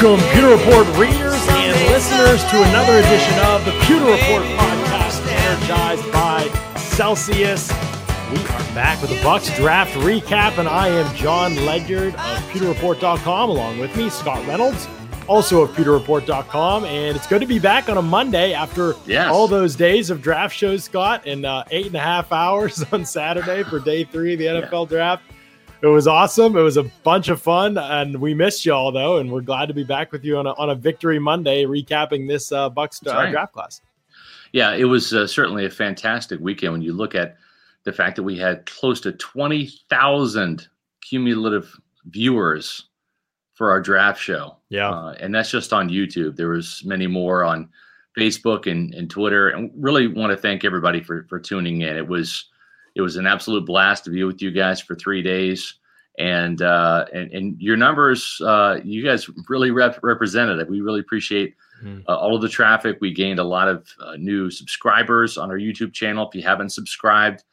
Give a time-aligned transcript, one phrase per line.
[0.00, 6.12] Welcome, Pewter Report readers and listeners, to another edition of the Pewter Report podcast, energized
[6.12, 7.68] by Celsius.
[8.30, 13.50] We are back with the Bucks draft recap, and I am John Ledyard of PewterReport.com.
[13.50, 14.86] Along with me, Scott Reynolds,
[15.26, 16.84] also of PewterReport.com.
[16.84, 19.32] And it's good to be back on a Monday after Yes.
[19.32, 23.04] all those days of draft shows, Scott, and uh, eight and a half hours on
[23.04, 25.24] Saturday for day three of the NFL draft.
[25.80, 26.56] It was awesome.
[26.56, 29.74] It was a bunch of fun, and we missed y'all though, and we're glad to
[29.74, 33.12] be back with you on a, on a victory Monday, recapping this uh, Bucks uh,
[33.12, 33.30] right.
[33.30, 33.80] draft class.
[34.52, 37.36] Yeah, it was uh, certainly a fantastic weekend when you look at
[37.84, 40.68] the fact that we had close to 20,000
[41.00, 41.72] cumulative
[42.06, 42.88] viewers
[43.54, 44.56] for our draft show.
[44.70, 46.36] Yeah, Uh, and that's just on YouTube.
[46.36, 47.68] There was many more on
[48.16, 49.50] Facebook and, and Twitter.
[49.50, 51.96] And really want to thank everybody for, for tuning in.
[51.96, 52.46] It was
[52.98, 55.74] it was an absolute blast to be with you guys for three days.
[56.18, 60.68] And uh, and, and your numbers, uh, you guys really rep- represented it.
[60.68, 62.02] We really appreciate Mhm.
[62.08, 62.98] uh, all of the traffic.
[63.00, 66.28] We gained a lot of uh, new subscribers on our YouTube channel.
[66.28, 67.44] If you haven't subscribed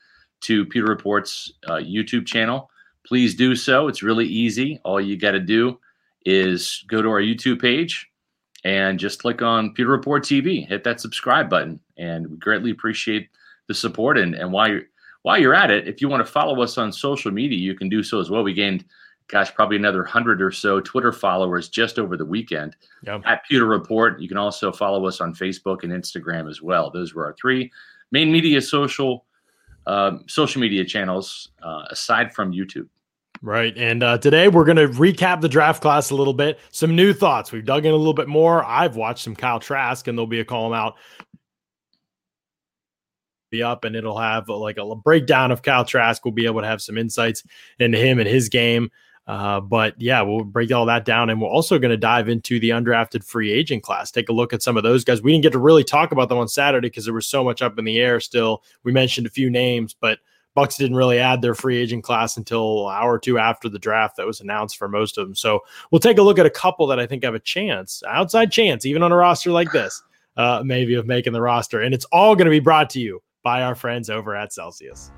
[0.41, 2.71] to Pewter Report's uh, YouTube channel,
[3.05, 3.87] please do so.
[3.87, 4.79] It's really easy.
[4.83, 5.79] All you got to do
[6.25, 8.09] is go to our YouTube page
[8.63, 10.67] and just click on Peter Report TV.
[10.67, 13.29] Hit that subscribe button, and we greatly appreciate
[13.67, 14.17] the support.
[14.17, 14.85] And and while you're
[15.25, 17.89] while you're at it, if you want to follow us on social media, you can
[17.89, 18.43] do so as well.
[18.43, 18.85] We gained,
[19.27, 23.19] gosh, probably another hundred or so Twitter followers just over the weekend yeah.
[23.25, 24.21] at Pewter Report.
[24.21, 26.91] You can also follow us on Facebook and Instagram as well.
[26.91, 27.71] Those were our three
[28.11, 29.25] main media social
[29.87, 32.87] um, social media channels uh, aside from YouTube.
[33.41, 33.75] Right.
[33.77, 36.59] And uh, today we're going to recap the draft class a little bit.
[36.71, 37.51] Some new thoughts.
[37.51, 38.63] We've dug in a little bit more.
[38.63, 40.95] I've watched some Kyle Trask, and there'll be a column out.
[43.55, 46.23] Be up, and it'll have uh, like a breakdown of Kyle Trask.
[46.25, 47.43] We'll be able to have some insights
[47.79, 48.91] into him and his game.
[49.27, 52.59] Uh, but yeah, we'll break all that down, and we're also going to dive into
[52.59, 54.11] the undrafted free agent class.
[54.11, 55.21] Take a look at some of those guys.
[55.21, 57.61] We didn't get to really talk about them on Saturday because there was so much
[57.61, 58.19] up in the air.
[58.19, 60.19] Still, we mentioned a few names, but
[60.53, 63.79] Bucks didn't really add their free agent class until an hour or two after the
[63.79, 65.35] draft that was announced for most of them.
[65.35, 65.61] So
[65.91, 68.85] we'll take a look at a couple that I think have a chance, outside chance,
[68.85, 70.01] even on a roster like this,
[70.37, 71.81] uh, maybe of making the roster.
[71.81, 75.11] And it's all going to be brought to you by our friends over at Celsius.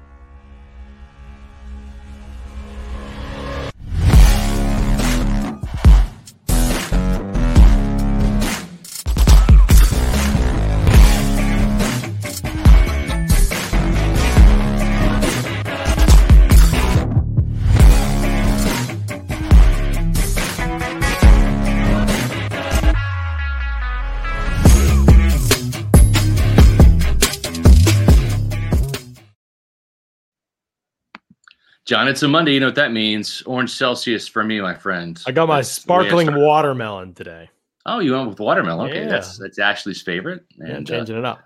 [31.88, 32.54] John, it's a Monday.
[32.54, 33.42] You know what that means?
[33.46, 35.22] Orange Celsius for me, my friend.
[35.26, 37.50] I got my That's the way I sparkling watermelon today.
[37.86, 38.90] Oh, you went with watermelon.
[38.90, 39.08] Okay, Yeah.
[39.08, 41.40] that's that's Ashley's favorite, And and uh, changing it up.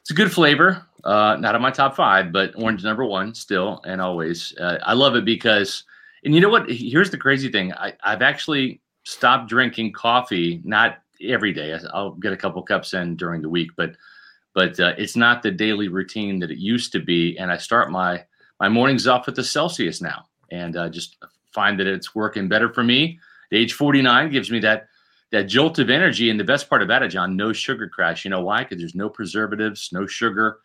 [0.00, 0.86] it's a good flavor.
[1.04, 4.54] Uh, not in my top five, but orange number one still and always.
[4.60, 5.84] Uh, I love it because,
[6.24, 6.70] and you know what?
[6.70, 7.72] Here's the crazy thing.
[7.72, 10.60] I, I've actually stopped drinking coffee.
[10.64, 11.76] Not every day.
[11.94, 13.96] I'll get a couple cups in during the week, but
[14.52, 17.38] but uh, it's not the daily routine that it used to be.
[17.38, 18.22] And I start my
[18.62, 21.16] my mornings off with the Celsius now, and uh, just
[21.52, 23.18] find that it's working better for me.
[23.50, 24.86] At age 49 gives me that
[25.32, 26.30] that jolt of energy.
[26.30, 28.24] And the best part about it, John, no sugar crash.
[28.24, 28.62] You know why?
[28.62, 30.58] Because there's no preservatives, no sugar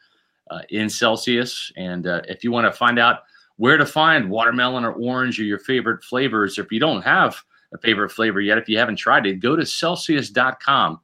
[0.52, 1.72] uh, in Celsius.
[1.76, 3.22] And uh, if you want to find out
[3.56, 7.42] where to find watermelon or orange or your favorite flavors, or if you don't have
[7.74, 11.00] a favorite flavor yet, if you haven't tried it, go to Celsius.com,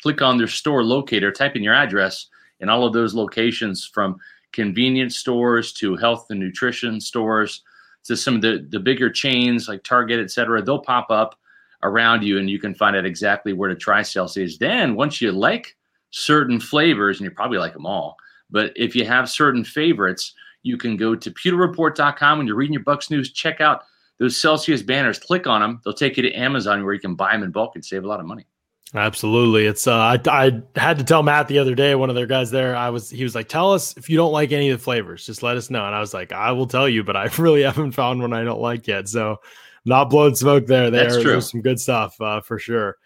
[0.00, 2.28] click on their store locator, type in your address,
[2.60, 4.16] and all of those locations from
[4.52, 7.62] convenience stores to health and nutrition stores
[8.04, 11.38] to some of the, the bigger chains like Target, et cetera, they'll pop up
[11.82, 14.58] around you and you can find out exactly where to try Celsius.
[14.58, 15.76] Then once you like
[16.10, 18.16] certain flavors, and you probably like them all,
[18.50, 22.82] but if you have certain favorites, you can go to pewterreport.com when you're reading your
[22.82, 23.82] Bucks news, check out
[24.18, 25.80] those Celsius banners, click on them.
[25.84, 28.08] They'll take you to Amazon where you can buy them in bulk and save a
[28.08, 28.46] lot of money.
[28.94, 29.66] Absolutely.
[29.66, 32.50] It's uh I, I had to tell Matt the other day, one of their guys
[32.50, 34.84] there, I was he was like, Tell us if you don't like any of the
[34.84, 35.84] flavors, just let us know.
[35.84, 38.44] And I was like, I will tell you, but I really haven't found one I
[38.44, 39.08] don't like yet.
[39.08, 39.40] So
[39.84, 40.90] not blowing smoke there.
[40.90, 41.32] There, That's true.
[41.32, 42.96] there's some good stuff uh, for sure.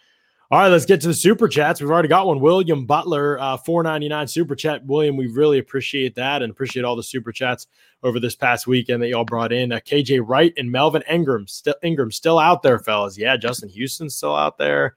[0.53, 1.81] All right, let's get to the super chats.
[1.81, 2.41] We've already got one.
[2.41, 4.85] William Butler, uh, four ninety nine super chat.
[4.85, 7.69] William, we really appreciate that and appreciate all the super chats
[8.03, 9.71] over this past weekend that y'all brought in.
[9.71, 13.17] Uh, KJ Wright and Melvin Ingram, still Ingram still out there, fellas.
[13.17, 14.97] Yeah, Justin Houston's still out there.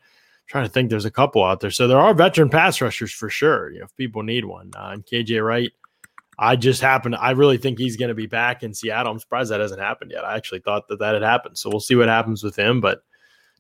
[0.54, 1.72] Trying to think, there's a couple out there.
[1.72, 3.72] So there are veteran pass rushers for sure.
[3.72, 4.72] You know, if people need one.
[4.78, 5.72] Uh, and KJ Wright,
[6.38, 7.16] I just happened.
[7.16, 9.12] I really think he's going to be back in Seattle.
[9.12, 10.24] I'm surprised that hasn't happened yet.
[10.24, 11.58] I actually thought that that had happened.
[11.58, 13.04] So we'll see what happens with him, but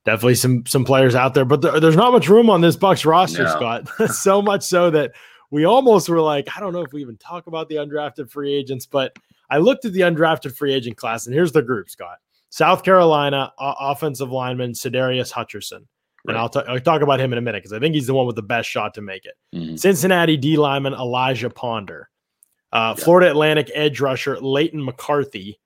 [0.06, 3.06] definitely some some players out there, but there, there's not much room on this Bucks
[3.06, 3.50] roster, no.
[3.50, 3.89] Scott.
[4.13, 5.13] so much so that
[5.50, 8.54] we almost were like, I don't know if we even talk about the undrafted free
[8.54, 9.18] agents, but
[9.50, 12.18] I looked at the undrafted free agent class, and here's the group, Scott.
[12.50, 15.88] South Carolina uh, offensive lineman Sadarius Hutcherson.
[16.25, 16.34] Right.
[16.34, 18.14] And I'll, t- I'll, talk about him in a minute because I think he's the
[18.14, 19.34] one with the best shot to make it.
[19.54, 19.75] Mm-hmm.
[19.75, 22.10] Cincinnati D lineman Elijah Ponder.
[22.72, 23.04] Uh, yeah.
[23.04, 25.60] Florida Atlantic edge rusher Leighton McCarthy.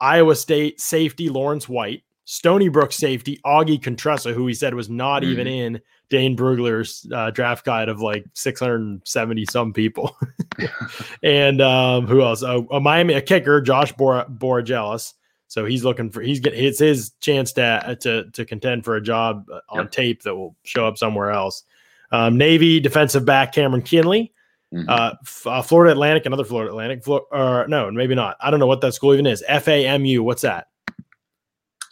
[0.00, 2.02] Iowa State safety Lawrence White.
[2.24, 5.32] Stony Brook safety Augie Contressa, who he said was not mm-hmm.
[5.32, 5.80] even in
[6.10, 10.16] Dane Brugler's uh, draft guide of like 670 some people.
[11.22, 12.42] and um, who else?
[12.42, 15.14] a Miami a kicker Josh Bor- Borgelis.
[15.50, 19.02] So he's looking for he's getting it's his chance to to to contend for a
[19.02, 19.90] job uh, on yep.
[19.90, 21.64] tape that will show up somewhere else.
[22.12, 24.32] Um, Navy defensive back Cameron Kinley.
[24.72, 24.88] Mm-hmm.
[24.88, 28.36] Uh, F- uh, Florida Atlantic, another Florida Atlantic, Flo- or no, maybe not.
[28.40, 29.42] I don't know what that school even is.
[29.48, 30.68] FAMU, what's that?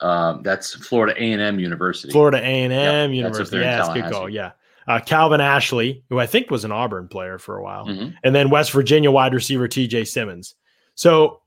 [0.01, 2.13] Um, that's Florida A and M University.
[2.13, 3.57] Florida A and M University.
[3.57, 4.29] Yeah, that's good call.
[4.29, 4.53] Yeah.
[4.87, 8.11] Uh, Calvin Ashley, who I think was an Auburn player for a while, mm-hmm.
[8.23, 10.05] and then West Virginia wide receiver T.J.
[10.05, 10.55] Simmons.
[10.95, 11.41] So,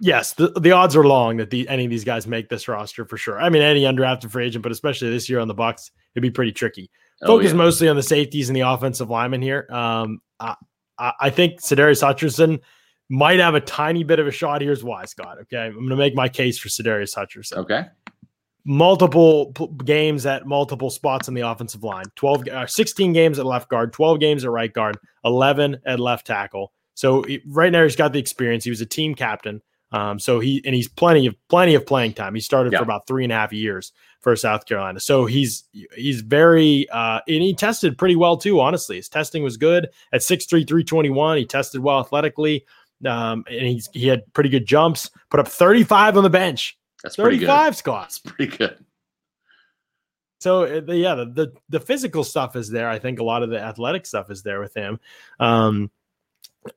[0.00, 3.04] yes, the, the odds are long that the, any of these guys make this roster
[3.04, 3.40] for sure.
[3.40, 6.30] I mean, any undrafted free agent, but especially this year on the Bucks, it'd be
[6.30, 6.90] pretty tricky.
[7.22, 7.56] Oh, Focus yeah.
[7.56, 9.66] mostly on the safeties and the offensive linemen here.
[9.70, 10.54] Um, I,
[10.98, 12.60] I think Sadarius Hutcherson
[13.08, 14.60] might have a tiny bit of a shot.
[14.60, 15.38] Here's why, Scott.
[15.42, 17.58] Okay, I'm going to make my case for Sadarius Hutcherson.
[17.58, 17.86] Okay.
[18.64, 23.46] Multiple p- games at multiple spots in the offensive line 12, uh, 16 games at
[23.46, 26.72] left guard, 12 games at right guard, 11 at left tackle.
[26.98, 28.64] So he, right now he's got the experience.
[28.64, 29.62] He was a team captain.
[29.92, 32.34] Um, so he and he's plenty of plenty of playing time.
[32.34, 32.80] He started yeah.
[32.80, 34.98] for about three and a half years for South Carolina.
[34.98, 35.62] So he's
[35.94, 38.58] he's very uh, and he tested pretty well too.
[38.58, 41.38] Honestly, his testing was good at 6'3", 321.
[41.38, 42.66] He tested well athletically,
[43.06, 45.08] um, and he's he had pretty good jumps.
[45.30, 46.76] Put up thirty five on the bench.
[47.04, 48.18] That's thirty five squats.
[48.18, 48.84] pretty good.
[50.40, 52.88] So uh, the, yeah, the, the, the physical stuff is there.
[52.88, 55.00] I think a lot of the athletic stuff is there with him.
[55.40, 55.90] Um,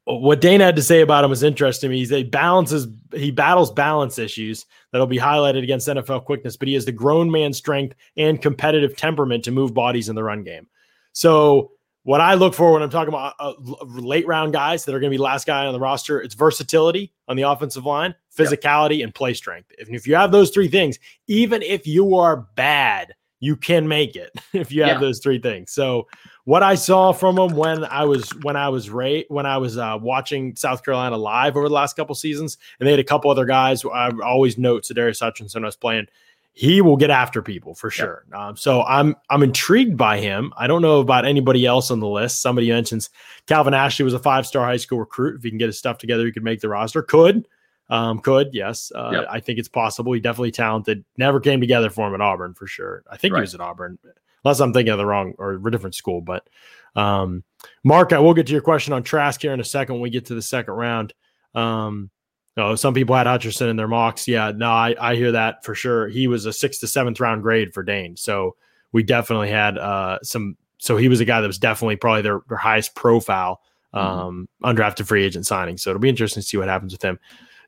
[0.05, 2.05] what Dana had to say about him was interesting me.
[2.05, 6.85] He balances he battles balance issues that'll be highlighted against NFL quickness, but he has
[6.85, 10.67] the grown man strength and competitive temperament to move bodies in the run game.
[11.13, 11.71] So
[12.03, 15.11] what I look for when I'm talking about uh, late round guys that are going
[15.11, 19.05] to be last guy on the roster, it's versatility on the offensive line, physicality, yep.
[19.05, 19.71] and play strength.
[19.77, 20.97] If, if you have those three things,
[21.27, 24.99] even if you are bad, you can make it if you have yeah.
[24.99, 25.71] those three things.
[25.71, 26.07] So
[26.45, 29.77] what I saw from him when I was when I was Ray when I was
[29.77, 33.29] uh, watching South Carolina live over the last couple seasons, and they had a couple
[33.29, 33.83] other guys.
[33.85, 36.07] I always note Darius Hutcherson was playing.
[36.53, 38.25] He will get after people for sure.
[38.29, 38.39] Yep.
[38.39, 40.51] Um, so I'm I'm intrigued by him.
[40.57, 42.41] I don't know about anybody else on the list.
[42.41, 43.09] Somebody mentions
[43.45, 45.37] Calvin Ashley was a five star high school recruit.
[45.37, 47.01] If he can get his stuff together, he could make the roster.
[47.01, 47.47] Could.
[47.89, 49.27] Um, could yes, uh, yep.
[49.29, 50.13] I think it's possible.
[50.13, 51.03] He definitely talented.
[51.17, 53.03] Never came together for him at Auburn for sure.
[53.11, 53.39] I think right.
[53.39, 53.99] he was at Auburn
[54.43, 56.21] unless I'm thinking of the wrong or a different school.
[56.21, 56.47] But
[56.95, 57.43] um,
[57.83, 60.09] Mark, I will get to your question on Trask here in a second when we
[60.09, 61.13] get to the second round.
[61.53, 62.09] Um,
[62.57, 64.27] oh, some people had Hutcherson in their mocks.
[64.27, 66.07] Yeah, no, I, I hear that for sure.
[66.07, 68.15] He was a sixth to seventh round grade for Dane.
[68.17, 68.55] So
[68.91, 70.57] we definitely had uh, some.
[70.77, 73.61] So he was a guy that was definitely probably their, their highest profile
[73.93, 74.07] mm-hmm.
[74.07, 74.79] um, mm-hmm.
[74.79, 75.77] undrafted free agent signing.
[75.77, 77.19] So it'll be interesting to see what happens with him.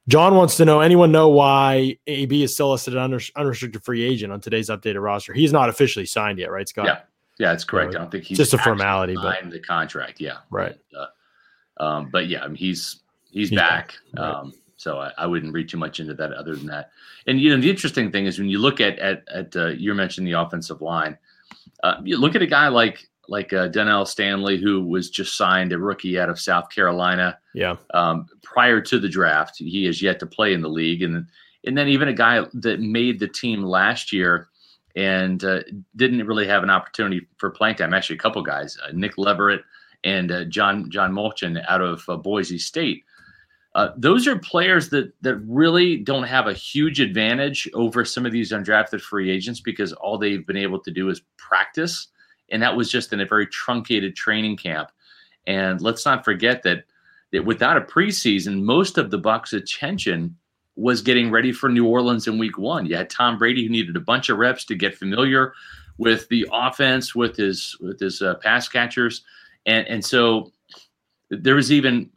[0.08, 4.34] John wants to know anyone know why AB is still listed under, unrestricted free agent
[4.34, 5.34] on today's updated roster?
[5.34, 6.86] He's not officially signed yet, right, Scott?
[6.86, 7.00] Yeah,
[7.40, 7.96] yeah, that's correct.
[7.96, 10.76] I don't think he's just a formality, but the contract, yeah, right.
[10.92, 13.94] But, uh, um, but yeah, I mean, he's he's, he's back.
[14.14, 14.22] back.
[14.22, 14.30] Right.
[14.30, 16.92] Um, so I, I, wouldn't read too much into that other than that.
[17.26, 19.94] And you know, the interesting thing is when you look at at at uh, you
[19.94, 21.18] mentioned the offensive line.
[21.82, 25.72] Uh, you look at a guy like like uh, Donell Stanley, who was just signed
[25.72, 27.38] a rookie out of South Carolina.
[27.54, 27.78] Yeah.
[27.94, 31.28] Um, prior to the draft, he has yet to play in the league, and
[31.66, 34.50] and then even a guy that made the team last year
[34.96, 35.62] and uh,
[35.96, 37.94] didn't really have an opportunity for playing time.
[37.94, 39.64] Actually, a couple guys, uh, Nick Leverett
[40.04, 43.04] and uh, John John Molchon out of uh, Boise State.
[43.76, 48.32] Uh, those are players that that really don't have a huge advantage over some of
[48.32, 52.10] these undrafted free agents because all they've been able to do is practice
[52.54, 54.92] and that was just in a very truncated training camp.
[55.48, 56.86] And let's not forget that
[57.32, 60.38] that without a preseason, most of the Bucks' attention
[60.76, 62.86] was getting ready for New Orleans in Week One.
[62.86, 65.54] You had Tom Brady who needed a bunch of reps to get familiar
[65.98, 69.24] with the offense, with his with his uh, pass catchers,
[69.66, 70.52] and and so
[71.30, 72.10] there was even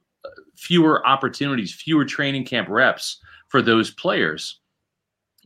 [0.55, 4.61] fewer opportunities, fewer training camp reps for those players.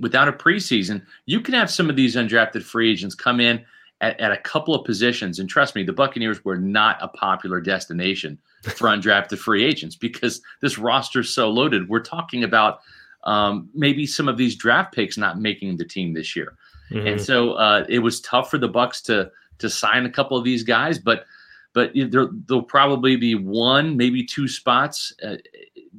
[0.01, 3.65] Without a preseason, you can have some of these undrafted free agents come in
[4.01, 5.39] at, at, a couple of positions.
[5.39, 10.41] And trust me, the Buccaneers were not a popular destination for undrafted free agents because
[10.61, 11.89] this roster's so loaded.
[11.89, 12.81] We're talking about
[13.25, 16.57] um, maybe some of these draft picks not making the team this year.
[16.91, 17.13] Mhm.
[17.13, 20.45] And so uh, it was tough for the Bucks to to sign a couple of
[20.45, 21.27] these guys, but
[21.73, 25.37] but there, there'll probably be one, maybe two spots uh,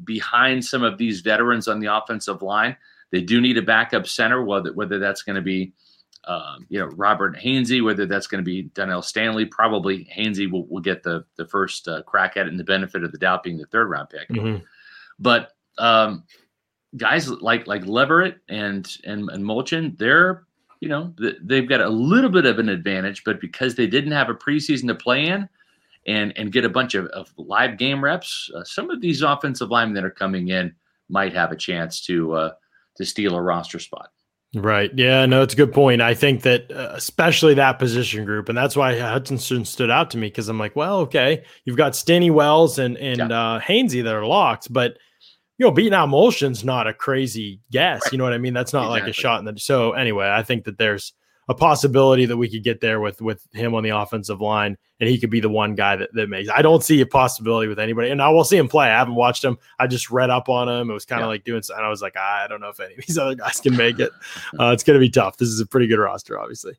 [0.04, 2.76] behind some of these veterans on the offensive line.
[3.12, 5.74] They do need a backup center, whether whether that's going to be
[6.26, 9.46] um, you know Robert Hainsey, whether that's going to be Donell Stanley.
[9.46, 13.04] Probably Hainsey will, will get the the first uh, crack at it, and the benefit
[13.04, 14.30] of the doubt being the third round pick.
[14.30, 14.64] Mhm.
[15.20, 16.24] But um,
[16.98, 20.46] guys like like Leverett and and and Molchon, they're
[20.80, 24.12] you know th- they've got a little bit of an advantage, but because they didn't
[24.12, 25.48] have a preseason to play in
[26.08, 29.70] and and get a bunch of, of live game reps, uh, some of these offensive
[29.70, 30.74] linemen that are coming in
[31.10, 32.52] might have a chance to uh,
[32.96, 34.12] to steal a roster spot.
[34.54, 34.92] Right.
[34.96, 35.26] Yeah.
[35.26, 36.02] No, it's a good point.
[36.02, 40.18] I think that uh, especially that position group, and that's why Hutcherson stood out to
[40.18, 44.14] me because I'm like, well, okay, you've got Stinnie Wells and and uh, Hainsey that
[44.14, 44.98] are locked, but
[45.58, 48.02] you know, beating out Molchon's not a crazy guess.
[48.04, 48.12] Right.
[48.12, 48.54] You know what I mean?
[48.54, 49.60] That's not like a shot in the.
[49.60, 51.14] So anyway, I think that there's
[51.50, 55.10] a possibility that we could get there with with him on the offensive line, and
[55.10, 56.50] he could be the one guy that, that makes.
[56.50, 58.88] I don't see a possibility with anybody, and I will see him play.
[58.88, 59.58] I haven't watched him.
[59.80, 60.90] I just read up on him.
[60.90, 61.30] It was kind of Yeah.
[61.30, 63.60] like doing, and I was like, I don't know if any of these other guys
[63.60, 64.12] can make it.
[64.60, 65.38] Uh, it's going to be tough.
[65.38, 66.74] This is a pretty good roster, obviously.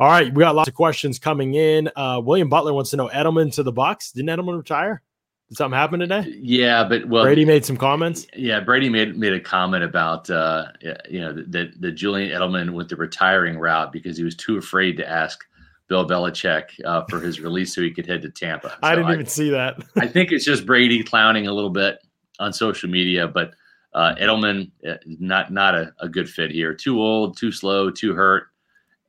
[0.00, 1.90] All right, we got lots of questions coming in.
[1.96, 4.12] Uh, William Butler wants to know Edelman to the Bucks.
[4.12, 5.02] Didn't Edelman retire?
[5.48, 6.36] Did something happen today?
[6.40, 8.26] Yeah, but well, Brady made some comments.
[8.36, 10.66] Yeah, Brady made made a comment about uh,
[11.08, 14.98] you know that that Julian Edelman went the retiring route because he was too afraid
[14.98, 15.42] to ask
[15.88, 18.76] Bill Belichick uh, for his release so he could head to Tampa.
[18.82, 19.82] I didn't even see that.
[19.96, 21.98] I think it's just Brady clowning a little bit
[22.38, 23.54] on social media, but
[23.94, 26.74] uh, Edelman uh, not not a, a good fit here.
[26.74, 28.48] Too old, too slow, too hurt,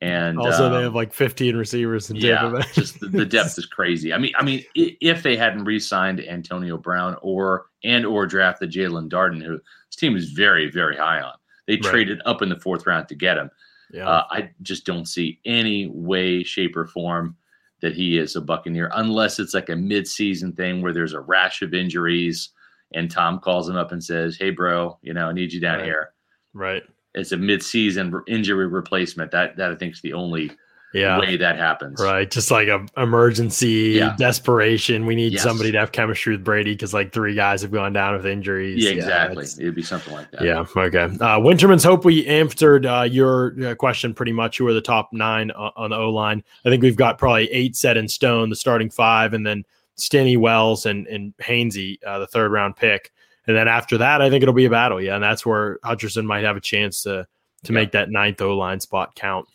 [0.02, 3.66] and also, they um, have like 15 receivers in yeah, just the, the depth is
[3.66, 4.12] crazy.
[4.14, 9.08] I mean, I mean, if they hadn't re-signed Antonio Brown or and or drafted Jaelon
[9.10, 9.52] Darden, who
[9.88, 11.34] this team is very very high on,
[11.66, 11.82] they Right.
[11.84, 13.50] traded up in the fourth round to get him.
[13.92, 14.08] yeah.
[14.08, 17.36] Uh, I just don't see any way, shape, or form
[17.82, 21.60] that he is a Buccaneer unless it's like a mid-season thing where there's a rash
[21.62, 22.50] of injuries
[22.94, 25.76] and Tom calls him up and says, "Hey, bro, you know, I need you down
[25.78, 25.84] Right.
[25.84, 26.10] here."
[26.54, 26.82] right.
[27.14, 29.30] It's a mid-season injury replacement.
[29.32, 30.52] That that I think is the only
[30.92, 31.18] Yeah.
[31.20, 32.00] way that happens.
[32.02, 32.28] Right.
[32.28, 34.14] Just like a emergency Yeah.
[34.18, 35.06] desperation.
[35.06, 35.42] We need Yes.
[35.42, 38.84] somebody to have chemistry with Brady because like three guys have gone down with injuries.
[38.84, 39.42] Yeah, exactly.
[39.44, 40.42] it's- It'd be something like that.
[40.42, 40.64] Yeah.
[40.76, 40.98] Okay.
[41.04, 44.58] Uh, Winterman's hope we answered uh, your uh, question pretty much.
[44.58, 46.42] Who are the top nine on, on the O line?
[46.64, 49.64] I think we've got probably eight set in stone, the starting five, and then
[49.96, 53.12] Stinnie, Wells, and and Hainsey, uh, the third round pick.
[53.46, 55.00] And then after that, I think it'll be a battle.
[55.00, 57.26] Yeah, and that's where Hutcherson might have a chance to
[57.64, 57.74] to Yeah.
[57.74, 59.46] make that ninth O line spot count.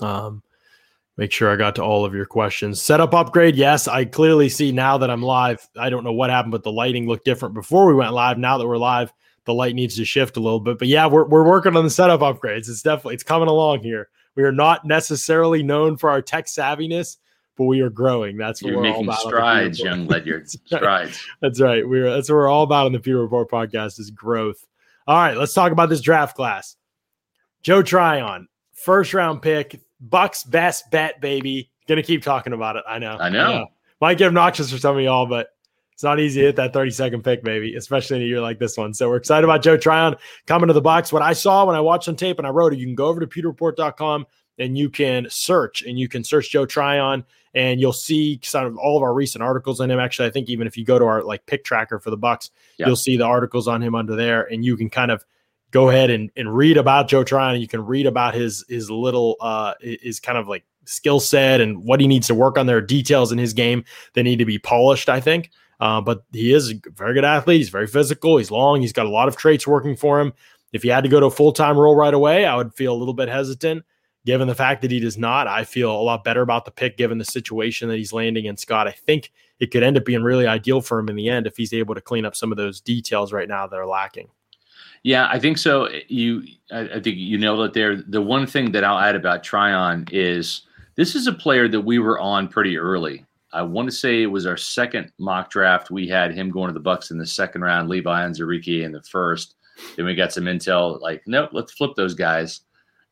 [0.00, 0.42] Um,
[1.16, 2.80] make sure I got to all of your questions.
[2.80, 3.88] Setup upgrade, yes.
[3.88, 5.66] I clearly see now that I'm live.
[5.76, 8.38] I don't know what happened, but the lighting looked different before we went live.
[8.38, 9.12] Now that we're live,
[9.44, 10.78] the light needs to shift a little bit.
[10.78, 12.68] But yeah, we're we're working on the setup upgrades.
[12.68, 14.08] It's definitely it's coming along here.
[14.36, 17.16] We are not necessarily known for our tech savviness,
[17.58, 18.36] but we are growing.
[18.36, 19.20] That's what You're we're all making about.
[19.20, 20.48] strides, young Ledyard.
[20.66, 21.26] strides.
[21.42, 21.86] That's right.
[21.86, 24.64] We're that's what we're all about on the Pewter Report podcast is growth.
[25.08, 26.76] All right, let's talk about this draft class.
[27.62, 31.70] Joe Tryon, first round pick, Bucks best bet, baby.
[31.88, 32.84] Gonna keep talking about it.
[32.88, 33.18] I know.
[33.18, 33.66] I know.
[34.00, 35.48] Might get obnoxious for some of y'all, but
[35.92, 38.60] it's not easy to hit that 30 second pick, baby, especially in a year like
[38.60, 38.94] this one.
[38.94, 40.14] So we're excited about Joe Tryon
[40.46, 41.12] coming to the box.
[41.12, 43.06] What I saw when I watched on tape and I wrote it, you can go
[43.06, 44.24] over to pewterreport.com
[44.58, 47.24] and you can search and you can search Joe Tryon
[47.54, 49.98] and you'll see sort of all of our recent articles on him.
[49.98, 52.50] Actually, I think even if you go to our like pick tracker for the Bucks,
[52.78, 52.86] Yeah.
[52.86, 55.24] you'll see the articles on him under there, and you can kind of
[55.70, 57.60] go ahead and, and read about Joe Tryon.
[57.60, 61.84] You can read about his his little uh his kind of like skill set and
[61.84, 62.66] what he needs to work on.
[62.66, 65.50] There are details in his game that need to be polished, I think.
[65.80, 67.58] Uh, but he is a very good athlete.
[67.58, 68.38] He's very physical.
[68.38, 68.80] He's long.
[68.80, 70.32] He's got a lot of traits working for him.
[70.72, 72.92] If he had to go to a full time role right away, I would feel
[72.94, 73.84] a little bit hesitant.
[74.28, 76.98] Given the fact that he does not, I feel a lot better about the pick
[76.98, 78.58] given the situation that he's landing in.
[78.58, 81.46] Scott, I think it could end up being really ideal for him in the end
[81.46, 84.28] if he's able to clean up some of those details right now that are lacking.
[85.02, 85.88] Yeah, I think so.
[86.08, 88.02] You, I, I think you nailed it there.
[88.02, 90.66] The one thing that I'll add about Tryon is
[90.96, 93.24] this is a player that we were on pretty early.
[93.54, 95.90] I want to say it was our second mock draft.
[95.90, 99.02] We had him going to the Bucks in the second round, Levi Onwuzurike in the
[99.04, 99.54] first.
[99.96, 102.60] Then we got some intel like, nope, let's flip those guys.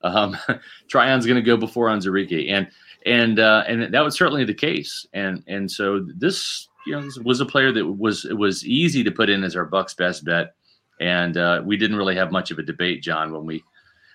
[0.06, 0.36] Um,
[0.88, 2.68] Tryon's going to go before Onwuzurike, and
[3.04, 5.06] and uh, and that was certainly the case.
[5.12, 9.10] And and so this, you know, was a player that was it was easy to
[9.10, 10.54] put in as our Bucks best bet,
[11.00, 13.62] and uh, we didn't really have much of a debate, John, when we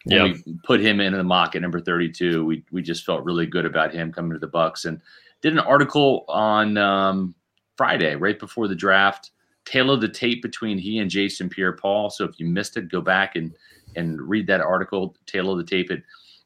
[0.05, 0.23] when Yeah.
[0.45, 2.45] we put him in the mock at number thirty two.
[2.45, 5.01] We we just felt really good about him coming to the Bucks, and
[5.41, 7.33] did an article on um,
[7.77, 9.31] Friday right before the draft
[9.65, 12.09] Tale of the tape between he and Jason Pierre-Paul.
[12.09, 13.53] So if you missed it, go back and
[13.95, 15.91] and read that article, Tale of the tape.
[15.91, 16.03] It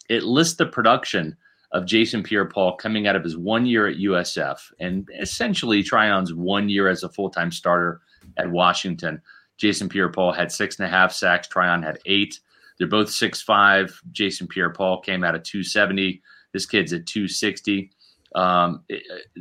[0.09, 1.35] it lists the production
[1.71, 6.69] of Jason Pierre-Paul coming out of his one year at USF and essentially Tryon's one
[6.69, 8.01] year as a full time starter
[8.37, 9.21] at Washington.
[9.57, 11.47] Jason Pierre-Paul had six and a half sacks.
[11.47, 12.39] Tryon had eight.
[12.77, 13.99] They're both six five.
[14.11, 16.21] Jason Pierre-Paul came out of 270.
[16.53, 17.91] This kid's at 260.
[18.35, 18.83] Um,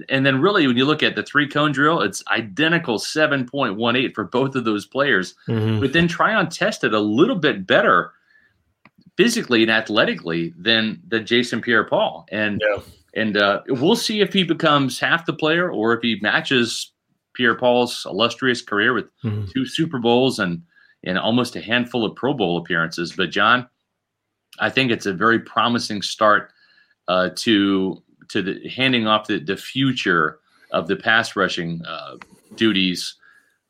[0.09, 4.25] and then really, when you look at the three cone drill, it's identical 7.18 for
[4.25, 5.35] both of those players.
[5.49, 5.81] Mm-hmm.
[5.81, 8.13] But then Tryon tested a little bit better
[9.17, 12.27] physically and athletically than the Jason Pierre-Paul.
[12.31, 12.83] And yeah.
[13.15, 16.93] and uh, we'll see if he becomes half the player or if he matches
[17.35, 19.47] Pierre-Paul's illustrious career with mm-hmm.
[19.53, 20.63] two Super Bowls and
[21.03, 23.13] and almost a handful of Pro Bowl appearances.
[23.13, 23.69] But John,
[24.61, 26.53] I think it's a very promising start
[27.09, 30.39] uh, to to the handing off the, the future
[30.71, 32.17] of the pass rushing uh,
[32.57, 33.17] duties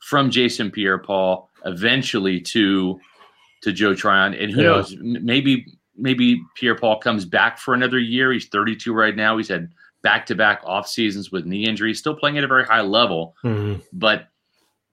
[0.00, 3.00] from Jason Pierre-Paul eventually to
[3.62, 4.34] to Joe Tryon.
[4.34, 4.68] And who yeah.
[4.68, 8.32] knows, maybe maybe Pierre-Paul comes back for another year.
[8.32, 9.36] He's 32 right now.
[9.36, 9.70] He's had
[10.02, 13.34] back-to-back off seasons with knee injuries, still playing at a very high level.
[13.44, 13.80] Mm-hmm.
[13.92, 14.28] But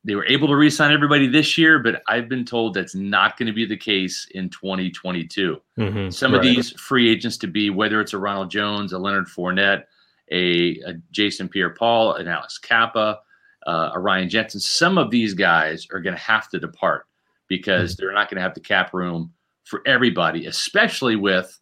[0.03, 3.47] they were able to re-sign everybody this year, but I've been told that's not going
[3.47, 5.61] to be the case in 2022.
[5.77, 6.37] Mm-hmm, Some right.
[6.39, 9.83] of these free agents to be, whether it's a Ronald Jones, a Leonard Fournette,
[10.31, 13.19] a, a Jason Pierre-Paul, an Alex Cappa,
[13.67, 17.05] uh, a Ryan Jensen, some of these guys are going to have to depart
[17.47, 18.05] because mm-hmm.
[18.05, 19.31] they're not going to have the cap room
[19.65, 21.59] for everybody, especially with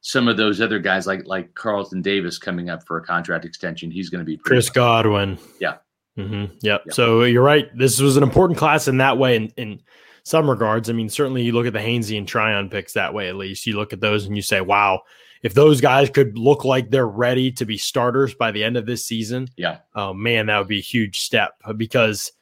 [0.00, 3.90] some of those other guys like like Carlton Davis coming up for a contract extension.
[3.90, 4.70] He's going to be Chris.
[4.70, 5.38] Godwin.
[5.60, 5.76] Yeah.
[6.18, 6.54] Mm-hmm.
[6.62, 6.82] Yep.
[6.86, 6.92] yep.
[6.92, 7.68] So you're right.
[7.76, 9.36] This was an important class in that way.
[9.36, 9.80] In, in
[10.22, 13.28] some regards, I mean, certainly you look at the Hainsey and Tryon picks that way.
[13.28, 15.02] At least you look at those and you say, "Wow,
[15.42, 18.86] if those guys could look like they're ready to be starters by the end of
[18.86, 21.54] this season, yeah, oh man, that would be a huge step.
[21.76, 22.32] Because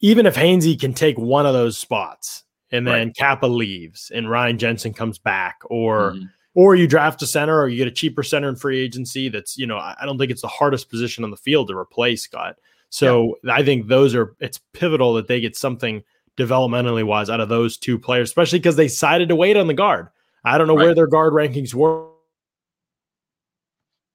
[0.00, 3.16] even if Hainsey can take one of those spots and then right.
[3.16, 6.24] Cappa leaves and Ryan Jensen comes back, or mm-hmm.
[6.54, 9.56] or you draft a center or you get a cheaper center in free agency, that's
[9.56, 12.56] you know I don't think it's the hardest position on the field to replace Scott."
[12.92, 13.54] So yeah.
[13.54, 16.04] I think those are it's pivotal that they get something
[16.36, 19.72] developmentally wise out of those two players, especially because they decided to wait on the
[19.74, 20.08] guard.
[20.44, 20.84] I don't know right.
[20.84, 22.08] where their guard rankings were.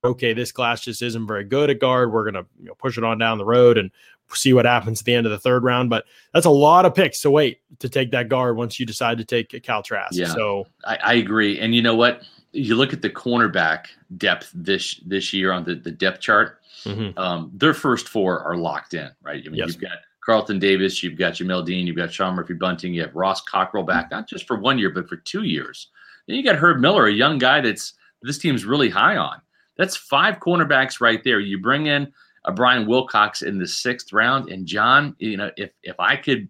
[0.04, 2.14] Okay, this class just isn't very good at guard.
[2.14, 3.90] We're gonna you know, push it on down the road and
[4.32, 5.90] see what happens at the end of the third round.
[5.90, 9.18] But that's a lot of picks to wait to take that guard once you decide
[9.18, 10.14] to take Cal Trask.
[10.14, 11.60] Yeah, so I, I agree.
[11.60, 12.22] And you know what?
[12.54, 17.18] You look at the cornerback depth this this year on the, the depth chart Mm-hmm.
[17.20, 19.44] Um, their first four are locked in, right?
[19.46, 19.68] I mean, yes.
[19.68, 23.16] you've got Carlton Davis, you've got Jamel Dean, you've got Sean Murphy Bunting, you have
[23.16, 25.90] Ross Cockrell back, not just for one year, but for two years.
[26.28, 29.42] Then you got Herb Miller, a young guy that's this team's really high on.
[29.78, 31.40] That's five cornerbacks right there.
[31.40, 32.12] You bring in
[32.46, 36.48] a Brian Wilcox in the sixth round, and John, you know, if if I could,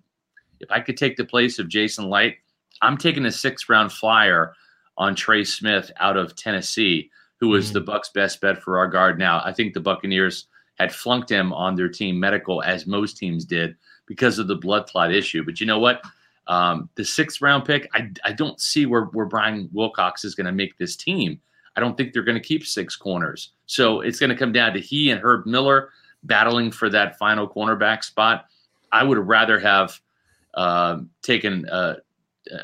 [0.59, 2.39] if I could take the place of Jason Licht,
[2.81, 4.53] I'm taking a sixth round flyer
[4.97, 7.73] on Trey Smith out of Tennessee who was mm-hmm.
[7.75, 9.17] the Bucks' best bet for our guard.
[9.17, 13.45] Now, I think the Buccaneers had flunked him on their team medical, as most teams
[13.45, 15.43] did, because of the blood clot issue.
[15.43, 16.01] But you know what?
[16.47, 20.45] Um, the sixth round pick, I, I don't see where, where Brian Wilcox is going
[20.45, 21.39] to make this team.
[21.75, 23.51] I don't think they're going to keep six corners.
[23.65, 25.89] So it's going to come down to he and Herb Miller
[26.23, 28.45] battling for that final cornerback spot.
[28.91, 29.99] I would rather have
[30.53, 31.97] uh, taken uh,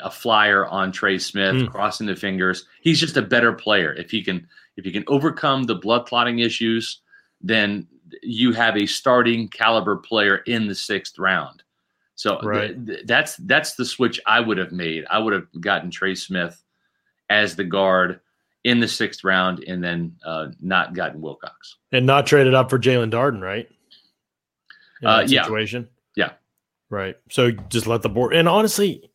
[0.02, 1.70] a flyer on Trey Smith, mm.
[1.70, 2.66] crossing the fingers.
[2.82, 3.92] He's just a better player.
[3.94, 7.00] If he can if you can overcome the blood clotting issues,
[7.40, 7.86] then
[8.22, 11.62] you have a starting caliber player in the sixth round.
[12.16, 12.74] So right.
[12.74, 15.04] th- th- that's that's the switch I would have made.
[15.10, 16.62] I would have gotten Trey Smith
[17.28, 18.20] as the guard
[18.64, 22.78] in the sixth round, and then uh, not gotten Wilcox and not traded up for
[22.78, 23.68] Jaelon Darden, right?
[25.04, 26.26] uh, situation, yeah.
[26.26, 26.32] yeah,
[26.88, 27.16] right.
[27.30, 28.34] So just let the board.
[28.34, 29.10] And honestly,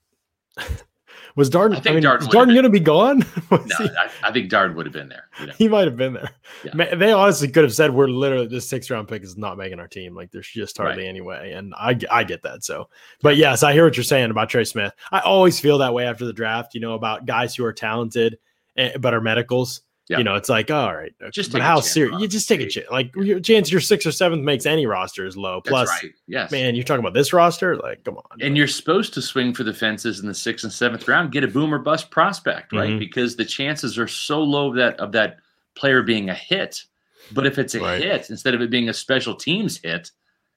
[1.36, 1.76] was Darden?
[1.76, 3.20] I think I mean, Darden, Darden going to be gone?
[3.52, 5.30] no, I, I, think Darden would have been there.
[5.40, 5.54] You know?
[5.58, 6.30] He might have been there.
[6.64, 6.96] Yeah.
[6.96, 9.88] They honestly could have said, "We're literally this six round pick is not making our
[9.88, 10.16] team.
[10.16, 11.10] Like there's just hardly right.
[11.10, 12.64] any way." And I I get that.
[12.64, 12.90] So,
[13.22, 14.94] but yes, I hear what you're saying about Trey Smith.
[15.12, 16.74] I always feel that way after the draft.
[16.74, 18.40] You know about guys who are talented
[18.78, 19.82] eh, but are medicals.
[20.10, 20.18] Yeah.
[20.18, 22.20] You know, it's like, all right, just but how serious?
[22.20, 22.88] You just take a chance.
[22.90, 25.62] Like your chance your sixth or seventh makes any roster is low.
[25.62, 26.12] Plus, right.
[26.26, 27.78] yes, man, you're talking about this roster.
[27.78, 28.42] Like, come on.
[28.42, 31.44] And you're supposed to swing for the fences in the sixth and seventh round, get
[31.44, 32.90] a boomer bust prospect, right?
[32.90, 32.98] Mm-hmm.
[32.98, 35.38] Because the chances are so low of that of that
[35.76, 36.84] player being a hit.
[37.32, 38.02] But if it's a right.
[38.02, 40.10] hit, instead of it being a special teams hit,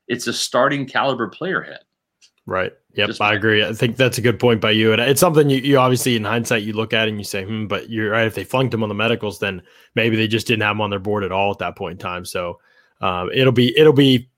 [0.09, 1.85] it's a starting caliber player hit.
[2.47, 2.73] Right.
[2.95, 3.09] Yep.
[3.09, 3.65] Just I agree.
[3.65, 4.93] I think that's a good point by you.
[4.93, 7.67] And it's something you, you obviously in hindsight you look at and you say, hmm,
[7.67, 8.27] but you're right.
[8.27, 9.63] If they flunked him on the medicals, then
[9.95, 11.99] maybe they just didn't have him on their board at all at that point in
[11.99, 12.25] time.
[12.25, 12.61] So
[13.01, 14.29] um, it'll be it'll be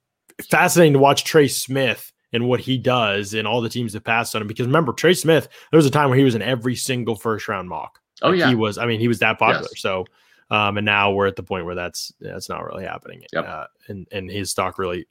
[0.43, 4.35] fascinating to watch Trey Smith and what he does and all the teams that passed
[4.35, 4.49] on him.
[4.49, 7.49] Because remember, Trey Smith, there was a time where he was in every single first
[7.49, 8.01] round mock.
[8.23, 8.79] Oh Like, yeah, he was.
[8.79, 9.69] I mean, he was that popular.
[9.73, 9.81] Yes.
[9.81, 10.05] So,
[10.51, 13.23] um, and now we're at the point where that's that's not really happening.
[13.33, 13.47] Yep.
[13.47, 15.07] Uh, and and his stock really,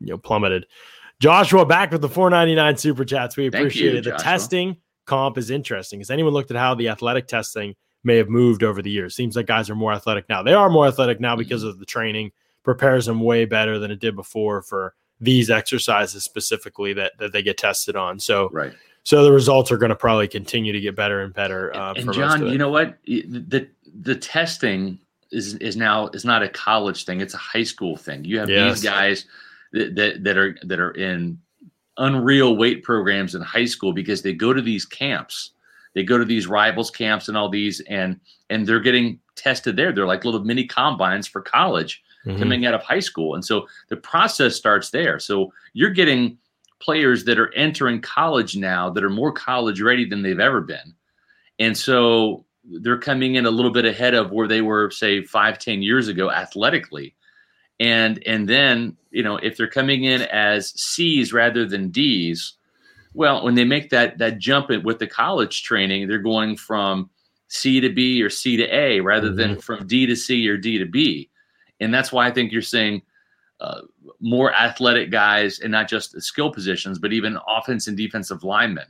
[0.00, 0.66] you know, plummeted.
[1.20, 3.36] Joshua back with the 499 super chats.
[3.36, 4.04] We Thank you, appreciate it.
[4.04, 4.24] The Joshua.
[4.24, 6.00] testing comp is interesting.
[6.00, 9.14] Has anyone looked at how the athletic testing may have moved over the years?
[9.14, 10.42] Seems like guys are more athletic now.
[10.42, 11.70] They are more athletic now because Mm-hmm.
[11.70, 12.32] of the training.
[12.62, 17.42] Prepares them way better than it did before for these exercises specifically that that they
[17.42, 18.18] get tested on.
[18.18, 18.72] So right.
[19.02, 21.76] so the results are going to probably continue to get better and better.
[21.76, 22.96] Uh, and John, you know what?
[23.04, 23.68] The
[24.00, 24.98] the testing
[25.30, 28.24] is is now is not a college thing; it's a high school thing.
[28.24, 28.76] You have Yes.
[28.80, 29.26] these guys
[29.74, 31.38] that, that that are that are in
[31.98, 35.50] unreal weight programs in high school because they go to these camps,
[35.94, 38.18] they go to these rivals camps and all these, and
[38.50, 39.92] and they're getting tested there.
[39.92, 42.38] They're like little mini combines for college Mhm.
[42.38, 43.34] coming out of high school.
[43.34, 45.18] And so the process starts there.
[45.18, 46.38] So you're getting
[46.80, 50.94] players that are entering college now that are more college ready than they've ever been.
[51.58, 55.58] And so they're coming in a little bit ahead of where they were, say, five,
[55.58, 57.14] ten years ago athletically.
[57.80, 62.54] And and then, you know, if they're coming in as C's rather than D's,
[63.14, 67.10] well, when they make that that jump with the college training, they're going from
[67.48, 70.78] C to B or C to A rather than from D to C or D
[70.78, 71.30] to B.
[71.80, 73.02] And that's why I think you're seeing
[73.60, 73.82] uh,
[74.20, 78.86] more athletic guys and not just the skill positions, but even offense and defensive linemen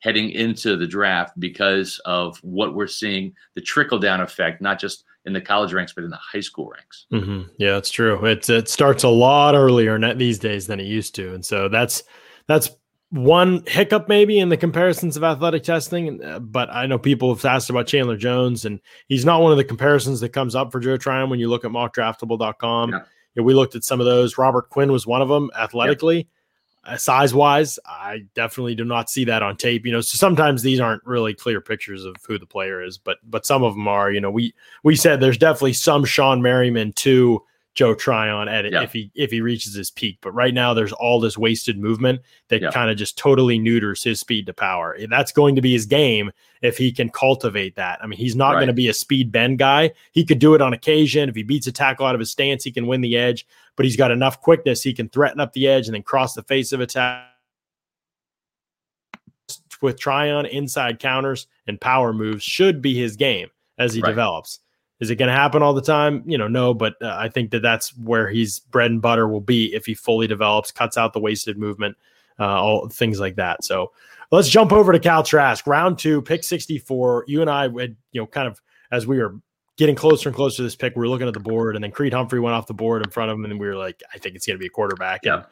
[0.00, 5.04] heading into the draft because of what we're seeing the trickle down effect, not just
[5.28, 7.06] in the college ranks, but in the high school ranks.
[7.10, 8.24] hmm Yeah, that's true.
[8.26, 12.02] It it starts a lot earlier these days than it used to, and so that's
[12.48, 12.70] that's
[13.10, 16.22] one hiccup maybe in the comparisons of athletic testing.
[16.22, 19.58] uh, But I know people have asked about Chandler Jones, and he's not one of
[19.58, 22.90] the comparisons that comes up for Joe Tryon when you look at mockdraftable.com.
[22.90, 22.96] Yeah.
[23.34, 24.36] You know, we looked at some of those.
[24.38, 26.20] Robert Quinn was one of them athletically.
[26.20, 26.24] Uh,
[26.88, 29.84] Uh, size wise, I definitely do not see that on tape.
[29.84, 33.18] You know, so sometimes these aren't really clear pictures of who the player is, but
[33.28, 34.10] but some of them are.
[34.10, 37.44] You know, we we said there's definitely some Sean Merriman to
[37.78, 38.82] Joe Tryon at Yeah.
[38.82, 40.18] if he if he reaches his peak.
[40.20, 42.72] But right now there's all this wasted movement that Yeah.
[42.72, 44.98] kind of just totally neuters his speed to power.
[45.08, 48.00] That's going to be his game if he can cultivate that.
[48.02, 48.56] I mean, he's not Right.
[48.56, 49.92] going to be a speed bend guy.
[50.10, 51.28] He could do it on occasion.
[51.28, 53.86] If he beats a tackle out of his stance, he can win the edge, but
[53.86, 56.72] he's got enough quickness he can threaten up the edge and then cross the face
[56.72, 57.28] of a tackle
[59.80, 64.08] with Tryon inside counters and power moves should be his game as he Right.
[64.10, 64.58] develops.
[65.00, 66.22] Is it going to happen all the time?
[66.26, 69.40] You know, no, but uh, I think that that's where he's bread and butter will
[69.40, 71.96] be if he fully develops, cuts out the wasted movement,
[72.38, 73.64] uh, all things like that.
[73.64, 73.92] So
[74.30, 77.24] let's jump over to Cal Trask, round two, pick 64.
[77.28, 79.36] You and I had, you know, kind of as we were
[79.78, 81.92] getting closer and closer to this pick, we were looking at the board, and then
[81.92, 84.18] Creed Humphrey went off the board in front of him, and we were like, I
[84.18, 85.24] think it's going to be a quarterback.
[85.24, 85.44] And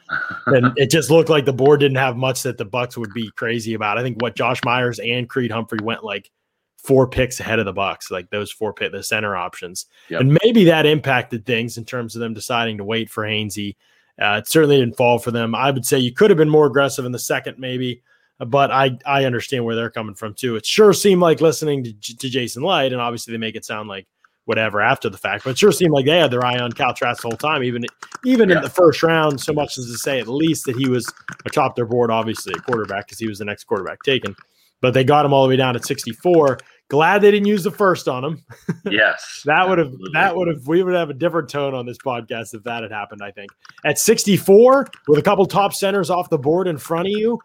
[0.46, 3.30] and it just looked like the board didn't have much that the Bucks would be
[3.36, 3.96] crazy about.
[3.96, 6.30] I think what Josh Myers and Creed Humphrey went like
[6.76, 10.20] four picks ahead of the Bucks, like those four pick the center options, Yep.
[10.20, 13.76] and maybe that impacted things in terms of them deciding to wait for Hainsey.
[14.20, 15.54] Uh, it certainly didn't fall for them.
[15.54, 18.02] I would say you could have been more aggressive in the second, maybe,
[18.38, 20.56] but I I understand where they're coming from too.
[20.56, 23.88] It sure seemed like listening to, to Jason Licht, and obviously they make it sound
[23.88, 24.06] like
[24.44, 26.94] whatever after the fact, but it sure seemed like they had their eye on Cal
[26.94, 27.84] Trask the whole time, even
[28.24, 31.12] even in the first round, so much as to say at least that he was
[31.44, 34.34] atop their board, obviously a quarterback because he was the next quarterback taken.
[34.82, 36.58] But they got him all the way down at 64.
[36.88, 38.44] Glad they didn't use the first on him.
[38.90, 39.42] yes.
[39.46, 42.54] That would have that would have we would have a different tone on this podcast
[42.54, 43.22] if that had happened.
[43.22, 43.50] I think
[43.84, 47.40] at 64 with a couple top centers off the board in front of you,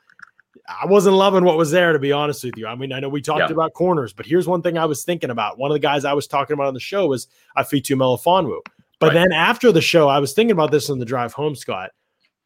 [0.68, 2.68] I wasn't loving what was there to be honest with you.
[2.68, 3.54] I mean, I know we talked Yeah.
[3.54, 5.58] about corners, but here's one thing I was thinking about.
[5.58, 8.60] One of the guys I was talking about on the show was Ifeatu Melifonwu.
[9.00, 9.14] But Right.
[9.16, 11.90] then after the show, I was thinking about this on the drive home, Scott.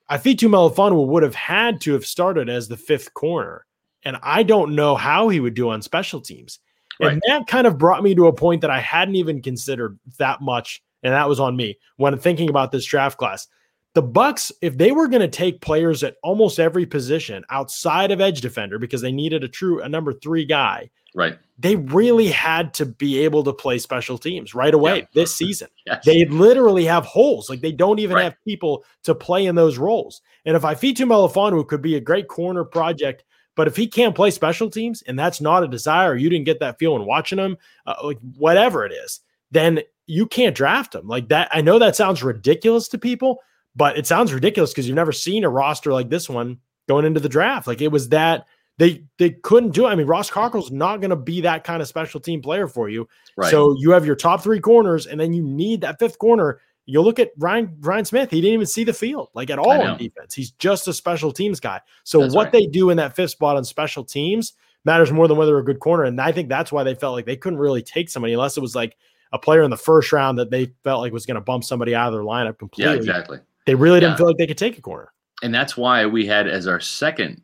[0.09, 3.65] Ifeatu Melifonwu would have had to have started as the fifth corner,
[4.05, 6.59] and I don't know how he would do on special teams.
[7.01, 10.39] And that kind of brought me to a point that I hadn't even considered that
[10.39, 13.47] much, and that was on me when thinking about this draft class.
[13.95, 18.21] The Bucks, if they were going to take players at almost every position outside of
[18.21, 21.37] edge defender because they needed a true a number three guy, Right.
[21.57, 25.05] they really had to be able to play special teams right away Yeah.
[25.13, 25.69] this season.
[25.85, 26.03] Yes.
[26.05, 27.49] They literally have holes.
[27.49, 28.23] Like they don't even Right.
[28.25, 30.21] have people to play in those roles.
[30.45, 33.23] And if Ifeatu Melifonwu could be a great corner project,
[33.55, 36.59] but if he can't play special teams and that's not a desire, you didn't get
[36.59, 41.29] that feeling watching him, uh, like whatever it is, then you can't draft him like
[41.29, 41.49] that.
[41.51, 43.41] I know that sounds ridiculous to people,
[43.75, 47.19] but it sounds ridiculous because you've never seen a roster like this one going into
[47.19, 47.67] the draft.
[47.67, 48.45] Like it was that
[48.77, 49.89] they they couldn't do it.
[49.89, 52.89] I mean, Ross Cockrell's not going to be that kind of special team player for
[52.89, 53.07] you.
[53.37, 53.49] right.
[53.49, 56.59] So you have your top three corners, and then you need that fifth corner.
[56.85, 59.81] You look at Ryan Ryan Smith; he didn't even see the field like at all
[59.81, 60.33] on defense.
[60.33, 61.81] He's just a special teams guy.
[62.03, 62.51] So that's what right.
[62.51, 65.65] they do in that fifth spot on special teams matters more than whether they're a
[65.65, 66.03] good corner.
[66.03, 68.61] And I think that's why they felt like they couldn't really take somebody unless it
[68.61, 68.95] was like
[69.33, 71.95] a player in the first round that they felt like was going to bump somebody
[71.95, 72.93] out of their lineup completely.
[72.93, 73.39] Yeah, exactly.
[73.65, 75.11] They really didn't feel like they could take a corner.
[75.41, 77.41] And that's why we had as our second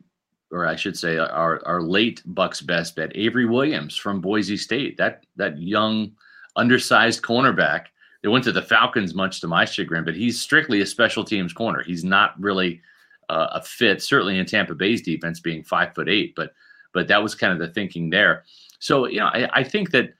[0.52, 4.98] or I should say, our our late Bucks best bet, Avery Williams from Boise State.
[4.98, 6.12] That that young,
[6.56, 7.86] undersized cornerback.
[8.22, 11.52] They went to the Falcons, much to my chagrin, but he's strictly a special teams
[11.52, 11.82] corner.
[11.82, 12.80] He's not really
[13.28, 16.34] uh, a fit, certainly in Tampa Bay's defense, being five foot eight.
[16.36, 16.52] But
[16.92, 18.44] but that was kind of the thinking there.
[18.78, 20.14] So you know, I, I think that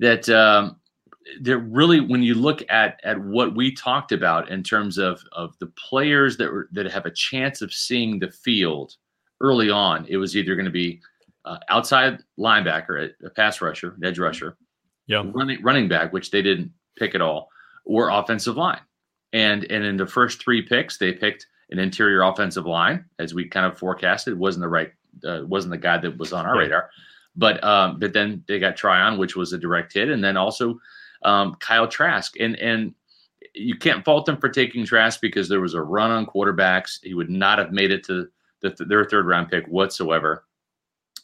[0.00, 0.76] that um,
[1.40, 5.56] there really, when you look at at what we talked about in terms of of
[5.60, 8.96] the players that were, that have a chance of seeing the field
[9.40, 11.00] early on, it was either going to be
[11.44, 14.56] uh, outside linebacker, a, a pass rusher, an edge rusher,
[15.06, 17.48] yeah, running running back, which they didn't pick at all,
[17.84, 18.80] or offensive line.
[19.32, 23.46] And and in the first three picks, they picked an interior offensive line, as we
[23.46, 24.34] kind of forecasted.
[24.34, 24.92] It wasn't the right,
[25.26, 26.90] uh, wasn't the guy that was on our radar.
[27.34, 30.78] But um, but then they got Tryon, which was a direct hit, and then also
[31.22, 32.94] um, Kyle Trask, and and
[33.54, 36.98] you can't fault them for taking Trask because there was a run on quarterbacks.
[37.02, 38.28] He would not have made it to
[38.60, 40.44] the, their third round pick whatsoever.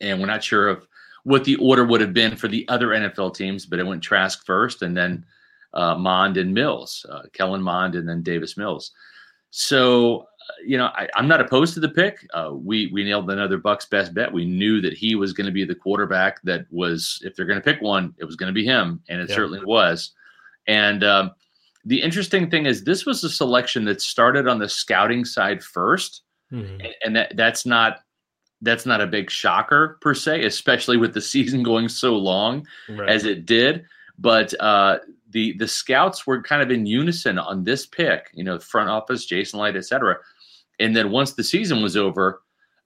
[0.00, 0.86] And we're not sure of
[1.24, 4.44] what the order would have been for the other NFL teams, but it went Trask
[4.44, 5.24] first and then
[5.74, 8.92] uh, Mond and Mills, uh, Kellen Mond and then Davis Mills.
[9.50, 12.26] So, uh, you know, I, am not opposed to the pick.
[12.32, 14.32] Uh, we we nailed another Bucks best bet.
[14.32, 17.60] We knew that he was going to be the quarterback that was, if they're going
[17.60, 19.34] to pick one, it was going to be him, and it yeah.
[19.34, 20.12] certainly was.
[20.66, 21.32] And um,
[21.84, 26.22] the interesting thing is, this was a selection that started on the scouting side first
[26.52, 26.86] mm-hmm.
[27.04, 28.00] and that that's not
[28.60, 33.08] that's not a big shocker per se, especially with the season going so long right.
[33.08, 33.84] as it did.
[34.18, 34.98] But uh,
[35.32, 38.30] the the scouts were kind of in unison on this pick.
[38.34, 40.16] You know, front office, Jason Licht, etc.
[40.78, 42.42] And then once the season was over,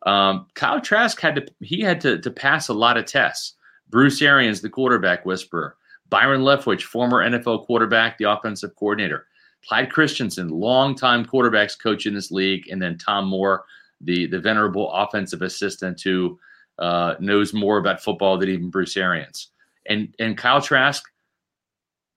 [0.07, 3.55] um, Kyle Trask had to he had to to pass a lot of tests.
[3.89, 5.77] Bruce Arians, the quarterback whisperer,
[6.09, 9.27] Byron Leftwich, former NFL quarterback, the offensive coordinator,
[9.69, 13.65] Clyde Christensen, longtime quarterbacks coach in this league, and then Tom Moore,
[14.01, 16.39] the the venerable offensive assistant who
[16.79, 19.51] uh, knows more about football than even Bruce Arians.
[19.89, 21.03] And and Kyle Trask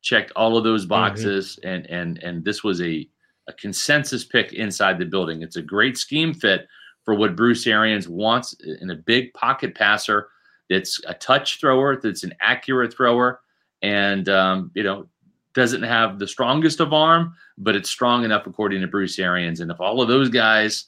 [0.01, 0.89] checked all of those mm-hmm.
[0.89, 1.69] boxes, mm-hmm.
[1.69, 3.07] and and and this was a
[3.47, 5.41] a consensus pick inside the building.
[5.41, 6.67] It's a great scheme fit
[7.03, 10.29] for what Bruce Arians wants in a big pocket passer.
[10.69, 11.99] That's a touch thrower.
[11.99, 13.41] That's an accurate thrower,
[13.81, 15.07] and um, you know
[15.55, 19.59] doesn't have the strongest of arm, but it's strong enough according to Bruce Arians.
[19.59, 20.85] And if all of those guys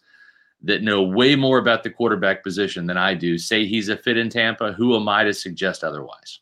[0.62, 4.18] that know way more about the quarterback position than I do say he's a fit
[4.18, 6.40] in Tampa, who am I to suggest otherwise?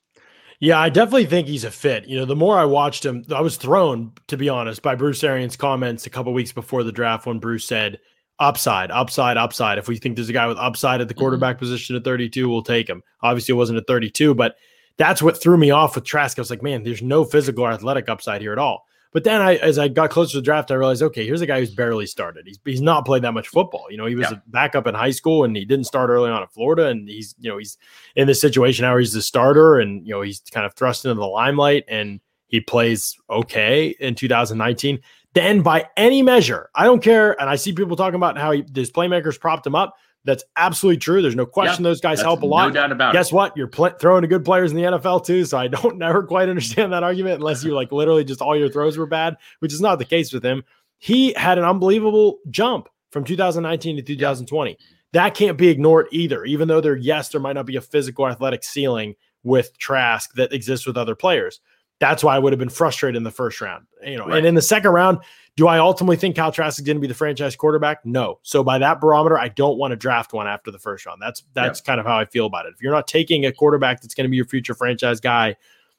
[0.62, 2.08] Yeah, I definitely think he's a fit.
[2.08, 5.24] You know, the more I watched him, I was thrown, to be honest, by Bruce
[5.24, 8.00] Arians' comments a couple weeks before the draft when Bruce said,
[8.40, 9.78] upside, upside, upside.
[9.78, 11.22] If we think there's a guy with upside at the mm-hmm.
[11.22, 11.66] quarterback mm-hmm.
[11.66, 13.04] position at 32, we'll take him.
[13.22, 14.56] Obviously, it wasn't at 32, but
[14.98, 16.38] that's what threw me off with Trask.
[16.38, 18.86] I was like, man, there's no physical or athletic upside here at all.
[19.12, 21.48] But then I, as I got closer to the draft, I realized, okay, here's a
[21.48, 22.46] guy who's barely started.
[22.46, 23.88] He's he's not played that much football.
[23.90, 24.38] You know, he was yeah.
[24.38, 26.88] a backup in high school and he didn't start early on at Florida.
[26.88, 27.78] And he's, you know, he's
[28.16, 31.06] in this situation now where he's the starter and you know he's kind of thrust
[31.06, 35.00] into the limelight and he plays okay in 2019.
[35.34, 37.40] Then by any measure, I don't care.
[37.40, 39.96] And I see people talking about how he, his playmakers propped him up.
[40.26, 41.22] That's absolutely true.
[41.22, 42.68] There's no question those guys help a lot.
[42.68, 43.36] No doubt about Guess it.
[43.36, 43.56] what?
[43.56, 45.46] You're pl- throwing to good players in the NFL too.
[45.46, 48.70] So I don't never quite understand that argument unless you like literally just all your
[48.70, 50.64] throws were bad, which is not the case with him.
[50.98, 54.78] He had an unbelievable jump from 2019 to 2020.
[55.14, 58.28] That can't be ignored either, even though there, yes, there might not be a physical
[58.28, 61.62] athletic ceiling with Trask that exists with other players.
[62.00, 63.86] That's why I would have been frustrated in the first round.
[64.04, 64.38] You know, right.
[64.38, 65.20] and in the second round,
[65.60, 68.06] do I ultimately think Kyle Trask is going to be the franchise quarterback?
[68.06, 68.40] No.
[68.44, 71.22] So by that barometer, I don't want to draft one after the first round.
[71.22, 72.76] That's that's kind of how I feel about it.
[72.76, 75.58] If you're not taking a quarterback that's going to be your future franchise guy,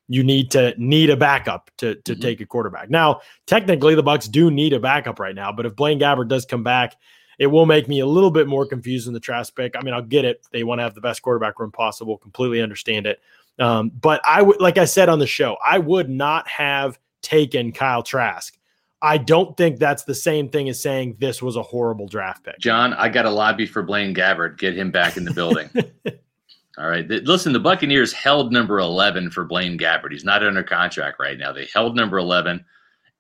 [0.09, 2.23] you need to need a backup to to mm-hmm.
[2.23, 2.89] take a quarterback.
[2.89, 6.47] Now, technically, the Bucks do need a backup right now, but if Blaine Gabbert does
[6.47, 6.97] come back,
[7.39, 9.77] it will make me a little bit more confused in the Trask pick.
[9.77, 10.41] I mean, I'll get it.
[10.53, 12.17] They want to have the best quarterback room possible.
[12.17, 13.21] Completely understand it.
[13.59, 17.73] Um, but I would, like I said on the show, I would not have taken
[17.73, 18.57] Kyle Trask.
[19.03, 22.59] I don't think that's the same thing as saying this was a horrible draft pick.
[22.59, 24.59] John, I got a lobby for Blaine Gabbert.
[24.59, 25.71] Get him back in the building.
[26.79, 27.09] All right.
[27.09, 30.13] Listen, the Buccaneers held number 11 for Blaine Gabbert.
[30.13, 31.53] He's not under contract right now.
[31.53, 32.65] They held number 11,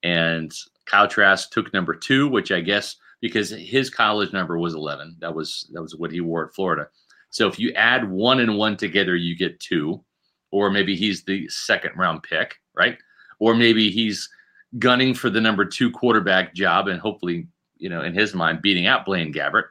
[0.02, 0.52] and
[0.86, 5.16] Kyle Trask took number two, which I guess because his college number was 11.
[5.20, 6.88] That was that was what he wore at Florida.
[7.30, 10.02] So if you add one and one together, you get two
[10.50, 12.98] or maybe he's the second round pick, right?
[13.38, 14.28] Or maybe he's
[14.78, 18.86] gunning for the number two quarterback job and hopefully, you know, in his mind, beating
[18.86, 19.68] out Blaine Gabbert.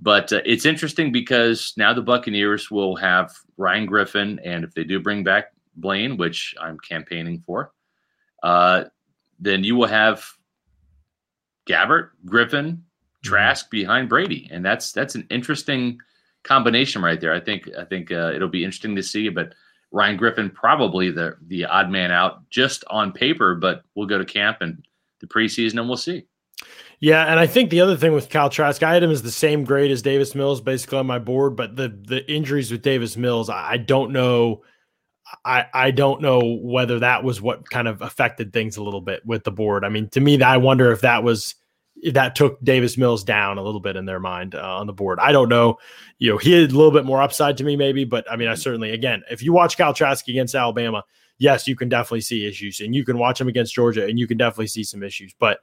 [0.00, 4.84] But uh, it's interesting because now the Buccaneers will have Ryan Griffin, and if they
[4.84, 7.72] do bring back Blaine, which I'm campaigning for,
[8.42, 8.84] uh,
[9.38, 10.26] then you will have
[11.68, 12.80] Gabbert, Griffin, mm-hmm.
[13.22, 15.98] Trask behind Brady, and that's that's an interesting
[16.42, 17.32] combination right there.
[17.32, 19.54] I think I think uh, it'll be interesting to see, but
[19.94, 24.24] Ryan Griffin probably the the odd man out just on paper, but we'll go to
[24.24, 24.84] camp and
[25.20, 26.26] the preseason and we'll see.
[26.98, 29.30] Yeah, and I think the other thing with Kyle Trask, I had him as the
[29.30, 31.54] same grade as Davis Mills, basically on my board.
[31.54, 34.64] But the the injuries with Davis Mills, I don't know.
[35.44, 39.24] I I don't know whether that was what kind of affected things a little bit
[39.24, 39.84] with the board.
[39.84, 41.54] I mean, to me, I wonder if that was
[42.12, 45.18] that took Davis Mills down a little bit in their mind uh, on the board.
[45.20, 45.78] I don't know.
[46.18, 48.48] You know, he had a little bit more upside to me, maybe, but I mean,
[48.48, 51.04] I certainly, again, if you watch Kyle Trask against Alabama,
[51.38, 54.26] yes, you can definitely see issues, and you can watch him against Georgia, and you
[54.26, 55.34] can definitely see some issues.
[55.38, 55.60] But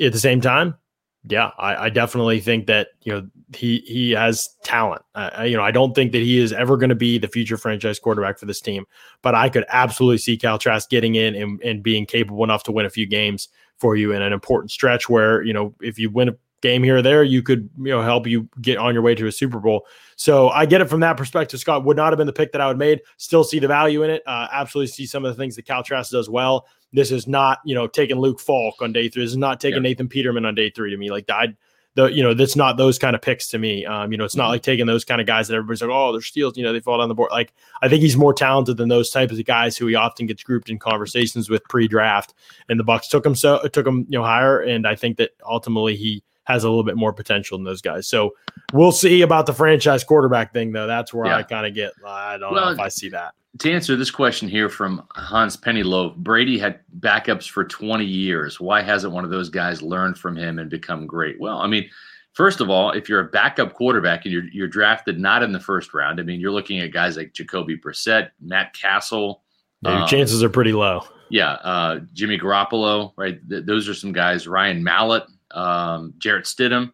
[0.00, 0.76] at the same time,
[1.24, 5.02] yeah, I, I definitely think that you know he he has talent.
[5.14, 7.56] Uh, you know, I don't think that he is ever going to be the future
[7.56, 8.86] franchise quarterback for this team,
[9.22, 12.72] but I could absolutely see Kyle Trask getting in and, and being capable enough to
[12.72, 13.48] win a few games
[13.82, 16.98] for you in an important stretch where, you know, if you win a game here
[16.98, 19.58] or there, you could, you know, help you get on your way to a Super
[19.58, 19.84] Bowl.
[20.14, 21.58] So I get it from that perspective.
[21.58, 23.00] Scott would not have been the pick that I would made.
[23.16, 24.22] Still see the value in it.
[24.24, 26.66] Uh, absolutely see some of the things that Kyle Trask does well.
[26.92, 29.24] This is not, you know, taking Luke Falk on day three.
[29.24, 31.10] This is not taking Nathan Peterman on day three to me.
[31.10, 31.48] Like I
[31.94, 33.84] the you know that's not those kind of picks to me.
[33.84, 34.52] Um, you know, it's not mm-hmm.
[34.52, 36.56] like taking those kind of guys that everybody's like, oh, they're steals.
[36.56, 37.30] You know, they fall down the board.
[37.30, 37.52] Like
[37.82, 40.70] I think he's more talented than those types of guys who he often gets grouped
[40.70, 42.34] in conversations with pre-draft.
[42.68, 45.30] And the Bucks took him so took him you know higher, and I think that
[45.46, 48.08] ultimately he has a little bit more potential than those guys.
[48.08, 48.34] So
[48.72, 50.86] we'll see about the franchise quarterback thing, though.
[50.86, 51.36] That's where yeah.
[51.36, 51.92] I kind of get.
[52.04, 55.56] I don't well, know if I see that to answer this question here from Hans
[55.56, 58.58] Pennyloaf, Brady had backups for 20 years.
[58.58, 61.38] Why hasn't one of those guys learned from him and become great?
[61.38, 61.88] Well, I mean,
[62.32, 65.60] first of all, if you're a backup quarterback and you're, you're drafted not in the
[65.60, 69.42] first round, I mean, you're looking at guys like Jacoby Brissett, Matt Cassel.
[69.82, 71.04] Yeah, your um, chances are pretty low.
[71.28, 73.38] Yeah, uh, Jimmy Garoppolo, right?
[73.48, 74.48] Th- those are some guys.
[74.48, 75.24] Ryan Mallett,
[75.54, 76.92] um, Jarrett Stidham.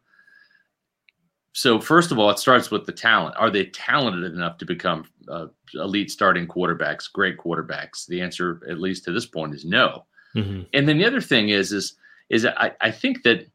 [1.53, 3.35] So first of all, it starts with the talent.
[3.37, 8.07] Are they talented enough to become uh, elite starting quarterbacks, great quarterbacks?
[8.07, 10.05] The answer, at least to this point, is no.
[10.37, 10.62] Mm-hmm.
[10.73, 11.94] And then the other thing is, is,
[12.29, 13.49] is I, I think that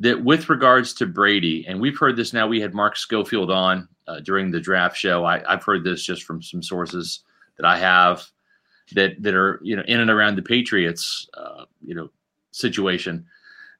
[0.00, 2.46] that with regards to Brady, and we've heard this now.
[2.46, 5.24] We had Mark Schofield on uh, during the draft show.
[5.24, 7.24] I, have heard this just from some sources
[7.56, 8.24] that I have
[8.92, 12.10] that that are you know in and around the Patriots, uh, you know,
[12.52, 13.26] situation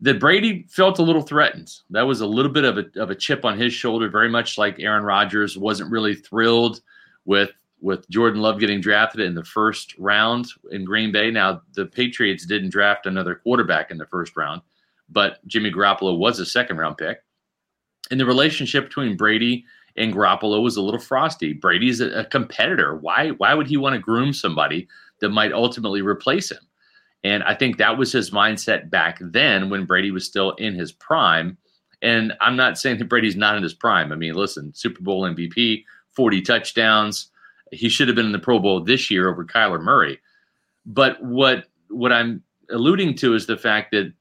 [0.01, 1.73] that Brady felt a little threatened.
[1.91, 4.57] That was a little bit of a, of a chip on his shoulder, very much
[4.57, 6.81] like Aaron Rodgers wasn't really thrilled
[7.25, 11.31] with with Jordan Love getting drafted in the first round in Green Bay.
[11.31, 14.63] Now the Patriots didn't draft another quarterback in the first round,
[15.09, 17.23] but Jimmy Garoppolo was a second round pick.
[18.11, 19.65] And the relationship between Brady
[19.97, 21.53] and Garoppolo was a little frosty.
[21.53, 22.97] Brady's a, a competitor.
[22.97, 24.89] Why why would he want to groom somebody
[25.21, 26.68] that might ultimately replace him?
[27.25, 30.93] And I think that was his mindset back then when Brady was still in his
[30.93, 31.59] prime.
[32.01, 34.13] And I'm not saying that Brady's not in his prime.
[34.13, 37.31] I mean, listen, Super Bowl MVP, 40 touchdowns.
[37.73, 40.21] He should have been in the Pro Bowl this year over Kyler Murray.
[40.87, 44.13] But what what I'm alluding to is the fact that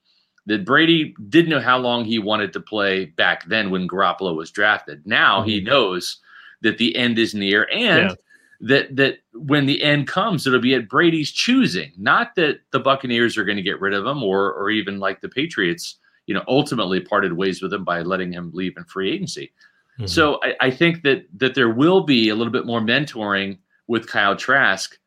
[0.47, 4.49] that Brady didn't know how long he wanted to play back then when Garoppolo was
[4.49, 5.05] drafted.
[5.05, 5.49] Now mm-hmm.
[5.49, 6.19] he knows
[6.62, 8.15] that the end is near and yeah
[8.62, 11.91] that that when the end comes, it'll be at Brady's choosing.
[11.98, 15.22] Not that the Buccaneers are going to get rid of him, or or even like
[15.22, 19.12] the Patriots, you know, ultimately parted ways with him by letting him leave in free
[19.12, 19.52] agency.
[20.00, 20.08] Mm-hmm.
[20.08, 24.08] So I, I, think that that there will be a little bit more mentoring with
[24.08, 24.98] Kyle Trask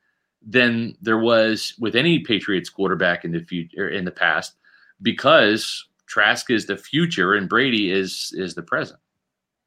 [0.47, 4.55] than there was with any Patriots quarterback in the future in the past,
[5.03, 9.01] because Trask is the future and Brady is is the present.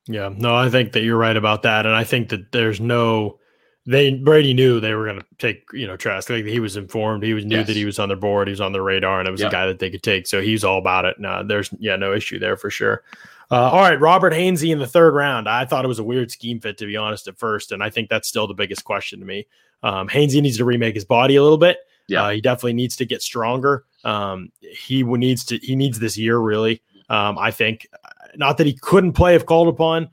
[0.07, 3.39] Yeah, no, I think that you're right about that, and I think that there's no
[3.85, 6.29] they Brady knew they were going to take you know Trask.
[6.29, 7.23] Like he was informed.
[7.23, 7.67] He was knew yes.
[7.67, 8.47] that he was on their board.
[8.47, 9.49] He was on their radar, and it was yep.
[9.49, 10.27] a guy that they could take.
[10.27, 11.19] So he's all about it.
[11.19, 13.03] No, there's yeah, no issue there for sure.
[13.51, 15.49] Uh, all right, Robert Hainsey in the third round.
[15.49, 17.89] I thought it was a weird scheme fit to be honest at first, and I
[17.89, 19.47] think that's still the biggest question to me.
[19.83, 21.77] Um, Hainsey needs to remake his body a little bit.
[22.07, 23.85] Yeah, uh, he definitely needs to get stronger.
[24.05, 25.57] Um, he needs to.
[25.57, 26.81] He needs this year really.
[27.09, 27.87] Um, I think
[28.35, 30.09] not that he couldn't play if called upon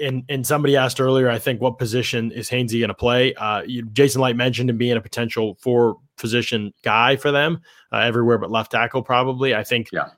[0.00, 3.34] and and somebody asked earlier, I think, what position is Hainsey going to play?
[3.34, 7.60] Uh, you, Jason Licht mentioned him being a potential four position guy for them
[7.92, 9.54] uh, everywhere but left tackle, probably.
[9.54, 9.88] I think.
[9.92, 10.08] Yeah.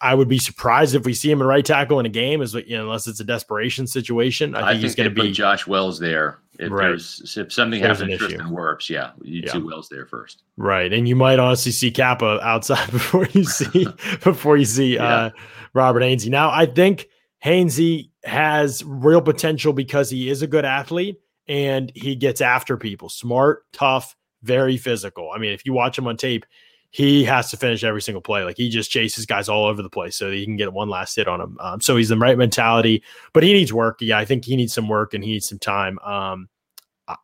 [0.00, 2.54] I would be surprised if we see him in right tackle in a game, as
[2.54, 4.52] you know, unless it's a desperation situation.
[4.56, 6.38] I think, I think he's going to be Josh Wells there.
[6.58, 6.88] If Right.
[6.88, 8.30] there's if something There's happens to an.
[8.30, 9.52] Tristan Wirfs, yeah, you'd Yeah.
[9.52, 10.42] see Wells there first.
[10.56, 13.86] right, and you might honestly see Cappa outside before you see
[14.24, 15.30] before you see uh,
[15.72, 16.30] Robert Hainsey.
[16.30, 17.06] Now, I think
[17.44, 23.08] Hainsey has real potential because he is a good athlete and he gets after people.
[23.08, 25.30] Smart, tough, very physical.
[25.34, 26.46] I mean, if you watch him on tape,
[26.90, 28.44] he has to finish every single play.
[28.44, 30.90] Like he just chases guys all over the place so that he can get one
[30.90, 31.56] last hit on him.
[31.58, 33.02] Um, so he's the right mentality,
[33.32, 33.98] but he needs work.
[34.00, 35.98] Yeah, I think he needs some work and he needs some time.
[36.00, 36.48] Um,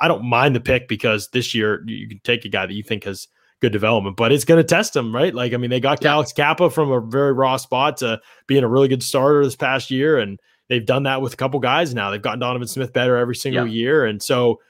[0.00, 2.82] I- don't mind the pick because this year you can take a guy that you
[2.82, 3.28] think has
[3.60, 5.34] good development, but it's going to test him, right?
[5.34, 6.12] Like, I mean, they got Yeah.
[6.12, 9.90] Alex Cappa from a very raw spot to being a really good starter this past
[9.90, 10.38] year, and
[10.68, 12.10] they've done that with a couple guys now.
[12.10, 13.72] They've gotten Donovan Smith better every single Yeah.
[13.72, 14.60] year, and so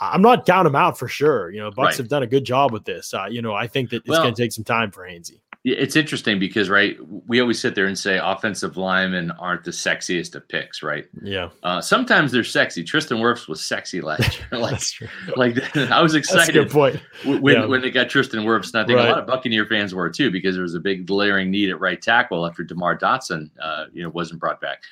[0.00, 1.50] I'm not counting him out for sure.
[1.50, 1.96] You know, Bucks Right.
[1.98, 3.14] have done a good job with this.
[3.14, 5.40] Uh, you know, I think that it's Well- going to take some time for Hainsey.
[5.64, 6.96] It's interesting because right,
[7.28, 11.06] we always sit there and say offensive linemen aren't the sexiest of picks, right?
[11.22, 12.82] Yeah, Uh, sometimes they're sexy.
[12.82, 14.46] Tristan Wirfs was sexy last year.
[14.60, 15.06] Like, that's true.
[15.36, 17.00] like I was That's a good excited point.
[17.24, 17.66] when Yeah.
[17.66, 18.74] when they got Tristan Wirfs.
[18.74, 19.06] And I think Right.
[19.06, 21.78] a lot of Buccaneer fans were too because there was a big glaring need at
[21.78, 24.82] right tackle after Demar Dotson, uh, you know, wasn't brought back.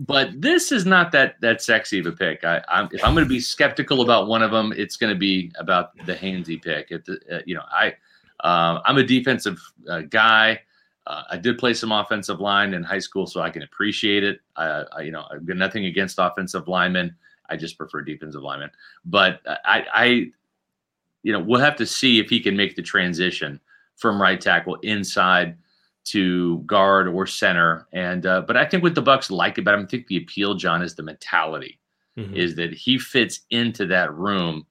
[0.00, 2.42] But this is not that that sexy of a pick.
[2.42, 5.18] I, I'm, if I'm going to be skeptical about one of them, it's going to
[5.18, 6.86] be about the Hainsey pick.
[6.90, 7.94] If the, uh, you know, I
[8.42, 10.62] uh, I'm a defensive uh, guy.
[11.06, 14.40] Uh, I did play some offensive line in high school, so I can appreciate it.
[14.56, 17.14] I, I you know, I've got nothing against offensive linemen.
[17.50, 18.70] I just prefer defensive linemen.
[19.04, 20.04] But I, I,
[21.22, 23.60] you know, we'll have to see if he can make the transition
[23.96, 25.58] from right tackle inside
[26.06, 27.86] to guard or center.
[27.92, 30.54] And uh, but I think what the Bucks like about him, I think the appeal,
[30.54, 31.78] John, is the mentality
[32.18, 32.34] Mhm.
[32.34, 34.66] is that he fits into that room.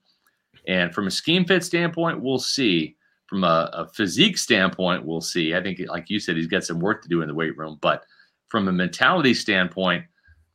[0.68, 2.96] And from a scheme fit standpoint, we'll see.
[3.28, 5.56] From a, a physique standpoint, we'll see.
[5.56, 7.78] I think, like you said, he's got some work to do in the weight room.
[7.80, 8.04] But
[8.50, 10.04] from a mentality standpoint,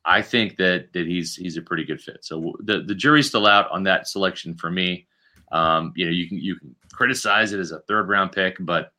[0.03, 2.23] I think that that he's he's a pretty good fit.
[2.23, 5.07] So the the jury's still out on that selection for me.
[5.51, 8.91] Um, you know, you can you can criticize it as a third round pick, but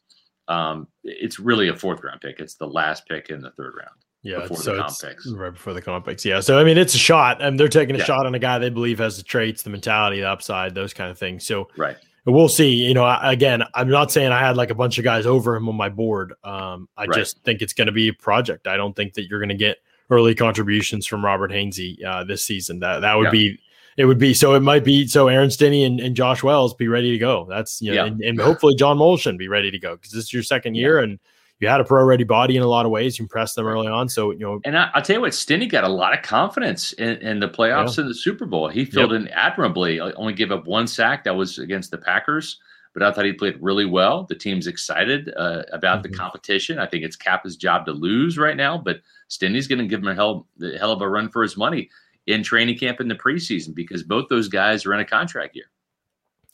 [0.48, 2.40] um, it's really a fourth round pick.
[2.40, 3.96] It's the last pick in the third round.
[4.22, 5.26] Yeah, before so the comp picks.
[5.32, 6.24] right before the comp picks.
[6.24, 8.04] Yeah, so I mean, it's a shot, and they're taking a Yeah.
[8.04, 11.10] shot on a guy they believe has the traits, the mentality, the upside, those kind
[11.10, 11.46] of things.
[11.46, 11.96] So Right.
[12.24, 12.72] we'll see.
[12.74, 15.54] You know, I- again, I'm not saying I had like a bunch of guys over
[15.54, 16.32] him on my board.
[16.42, 17.16] Um, I Right.
[17.18, 18.66] just think it's going to be a project.
[18.66, 19.78] I don't think that you're going to get
[20.10, 22.80] early contributions from Robert Hainsey uh, this season.
[22.80, 23.30] That that would Yeah.
[23.30, 23.58] be.
[23.96, 24.54] It would be so.
[24.54, 25.28] It might be so.
[25.28, 27.46] Aaron Stinnie and, and Josh Wells be ready to go.
[27.48, 28.06] That's you know, Yeah.
[28.06, 30.98] and, and hopefully John Molchon be ready to go because this is your second year
[30.98, 31.18] and
[31.60, 33.18] you had a pro ready body in a lot of ways.
[33.18, 35.66] You impressed them early on, so you know And I, I'll tell you what, Stinnie
[35.66, 38.68] got a lot of confidence in, in the playoffs and the Super Bowl.
[38.68, 39.98] He filled in admirably.
[39.98, 41.24] Only gave up one sack.
[41.24, 42.58] That was against the Packers,
[42.92, 44.24] but I thought he played really well.
[44.24, 46.02] The team's excited uh, about Mhm.
[46.02, 46.78] the competition.
[46.78, 50.08] I think it's Cappa's job to lose right now, but Stinnie's going to give him
[50.08, 51.88] a hell, the hell of a run for his money
[52.26, 55.66] in training camp in the preseason because both those guys are in a contract year.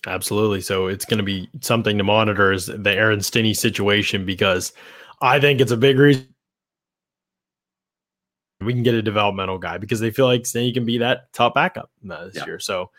[0.06, 0.60] Absolutely.
[0.60, 4.72] So it's going to be something to monitor is the Aaron Stinnie situation because
[5.20, 6.28] I think it's a big reason
[8.60, 11.54] we can get a developmental guy because they feel like Stinnie can be that top
[11.54, 12.46] backup this Yeah.
[12.46, 12.58] year.
[12.58, 12.90] So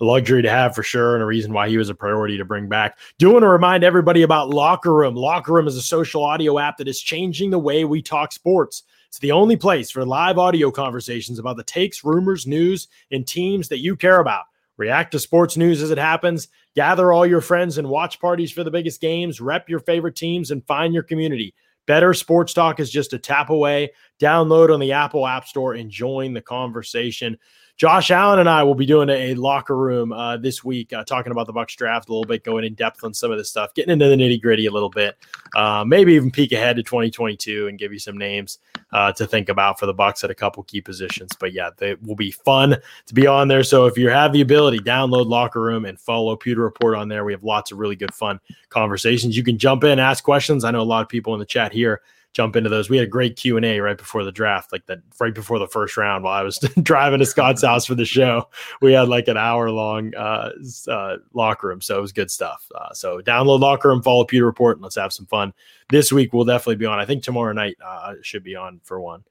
[0.00, 2.44] a luxury to have for sure and a reason why he was a priority to
[2.44, 2.98] bring back.
[3.18, 5.14] Do want to remind everybody about Locker Room.
[5.14, 8.82] Locker Room is a social audio app that is changing the way we talk sports.
[9.14, 13.68] It's the only place for live audio conversations about the takes, rumors, news, and teams
[13.68, 14.46] that you care about.
[14.76, 16.48] React to sports news as it happens.
[16.74, 19.40] Gather all your friends and watch parties for the biggest games.
[19.40, 21.54] Rep your favorite teams and find your community.
[21.86, 23.92] Better Sports Talk is just a tap away.
[24.20, 27.38] Download on the Apple App Store and join the conversation.
[27.76, 31.32] Josh Allen and I will be doing a, locker room uh, this week, uh, talking
[31.32, 33.74] about the Bucks draft a little bit, going in depth on some of this stuff,
[33.74, 35.18] getting into the nitty gritty a little bit,
[35.56, 38.58] uh, maybe even peek ahead to 2022 and give you some names
[38.92, 41.32] uh, to think about for the Bucks at a couple key positions.
[41.38, 43.64] But yeah, it will be fun to be on there.
[43.64, 47.24] So if you have the ability, download Locker Room and follow Pewter Report on there.
[47.24, 49.36] We have lots of really good, fun conversations.
[49.36, 50.62] You can jump in, ask questions.
[50.64, 52.02] I know a lot of people in the chat here
[52.34, 52.90] jump into those.
[52.90, 55.58] We had a great Q and A right before the draft, like that right before
[55.58, 56.24] the first round.
[56.24, 58.48] While I was driving to Scott's house for the show,
[58.82, 60.50] we had like an hour long uh,
[60.88, 62.68] uh, locker room, so it was good stuff.
[62.74, 65.54] Uh, so download locker room, follow Pewter Report, and let's have some fun.
[65.90, 66.98] This week we'll definitely be on.
[66.98, 69.24] I think tomorrow night uh, should be on for one.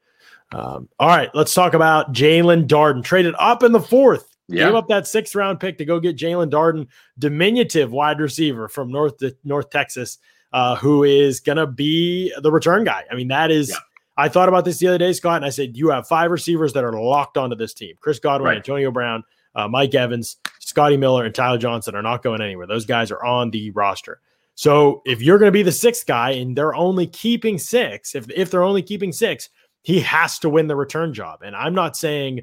[0.52, 3.04] Um, all right, let's talk about Jaelon Darden.
[3.04, 4.30] Traded up in the fourth.
[4.46, 4.66] Yeah.
[4.66, 6.86] Gave up that sixth round pick to go get Jaelon Darden,
[7.18, 10.18] diminutive wide receiver from North North Texas,
[10.54, 13.04] uh, who is gonna be the return guy.
[13.10, 13.68] I mean, that is.
[13.70, 13.76] Yeah.
[14.16, 16.72] I thought about this the other day, Scott, and I said you have five receivers
[16.74, 18.56] that are locked onto this team: Chris Godwin, Right.
[18.58, 19.24] Antonio Brown,
[19.56, 22.68] uh, Mike Evans, Scotty Miller, and Tyler Johnson are not going anywhere.
[22.68, 24.20] Those guys are on the roster.
[24.54, 28.30] So if you're going to be the sixth guy and they're only keeping six, if
[28.30, 29.48] if they're only keeping six,
[29.82, 31.42] he has to win the return job.
[31.42, 32.42] And I'm not saying,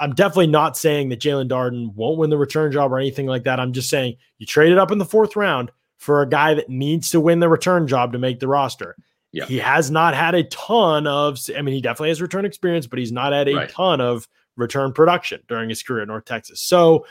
[0.00, 3.44] I'm definitely not saying that Jaelon Darden won't win the return job or anything like
[3.44, 3.60] that.
[3.60, 7.10] I'm just saying you traded up in the fourth round for a guy that needs
[7.10, 8.96] to win the return job to make the roster.
[9.32, 9.46] Yeah.
[9.46, 12.98] He has not had a ton of, I mean, he definitely has return experience, but
[12.98, 13.68] he's not had a right.
[13.68, 16.60] ton of return production during his career at North Texas.
[16.60, 17.06] So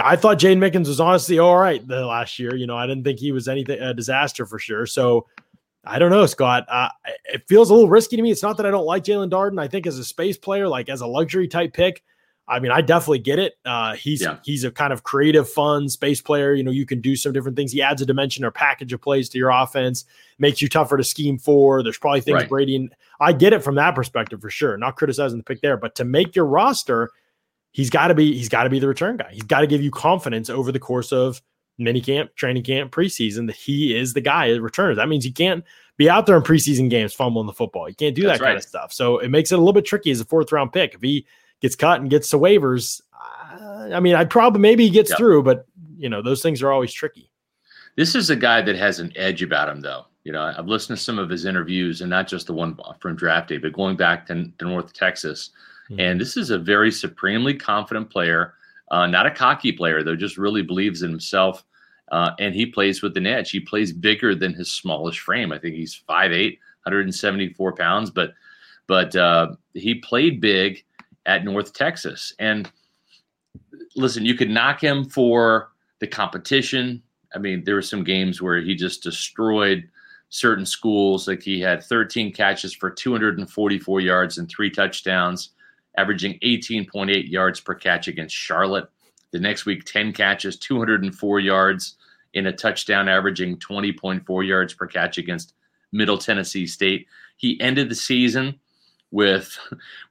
[0.00, 2.54] I thought Jaydon Mickens was honestly all right the last year.
[2.54, 4.86] You know, I didn't think he was anything a disaster for sure.
[4.86, 5.26] So
[5.84, 6.64] I don't know, Scott.
[6.68, 6.88] Uh,
[7.24, 8.30] it feels a little risky to me.
[8.30, 9.60] It's not that I don't like Jaelon Darden.
[9.60, 12.02] I think as a space player, like as a luxury type pick,
[12.46, 13.54] I mean, I definitely get it.
[13.64, 14.36] Uh, he's yeah.
[14.44, 16.52] he's a kind of creative, fun space player.
[16.52, 17.72] You know, you can do some different things.
[17.72, 20.04] He adds a dimension or package of plays to your offense,
[20.38, 21.82] makes you tougher to scheme for.
[21.82, 22.48] There's probably things right.
[22.48, 24.76] Brady and I get it from that perspective for sure.
[24.76, 27.10] Not criticizing the pick there, but to make your roster,
[27.72, 29.30] he's got to be he's got to be the return guy.
[29.32, 31.40] He's got to give you confidence over the course of
[31.78, 34.94] mini camp, training camp, preseason that he is the guy at returner.
[34.94, 35.64] That means he can't
[35.96, 37.86] be out there in preseason games fumbling the football.
[37.86, 38.50] He can't do That's that right.
[38.50, 38.92] kind of stuff.
[38.92, 40.94] So it makes it a little bit tricky as a fourth round pick.
[40.94, 41.26] If he
[41.64, 43.00] gets cut and gets to waivers,
[43.90, 45.18] I mean, I'd probably maybe he gets yep.
[45.18, 47.30] through, but you know, those things are always tricky.
[47.96, 50.04] This is a guy that has an edge about him, though.
[50.24, 53.16] You know, I've listened to some of his interviews, and not just the one from
[53.16, 55.50] draft day, but going back to, to North Texas.
[55.90, 56.00] Mm-hmm.
[56.00, 58.52] And this is a very supremely confident player,
[58.90, 61.64] uh, not a cocky player, though, just really believes in himself.
[62.12, 63.50] Uh, and he plays with an edge.
[63.50, 65.50] He plays bigger than his smallish frame.
[65.50, 68.34] I think he's 5'8, 174 pounds, but
[68.86, 70.84] but uh, he played big
[71.26, 72.34] at North Texas.
[72.38, 72.70] And
[73.96, 75.70] listen, you could knock him for
[76.00, 77.02] the competition.
[77.34, 79.88] I mean, there were some games where he just destroyed
[80.28, 81.28] certain schools.
[81.28, 85.50] Like he had 13 catches for 244 yards and three touchdowns,
[85.96, 88.88] averaging 18.8 yards per catch against Charlotte.
[89.30, 91.96] The next week, 10 catches, 204 yards
[92.34, 95.54] in a touchdown, averaging 20.4 yards per catch against
[95.92, 97.06] Middle Tennessee State.
[97.36, 98.58] He ended the season
[99.14, 99.56] with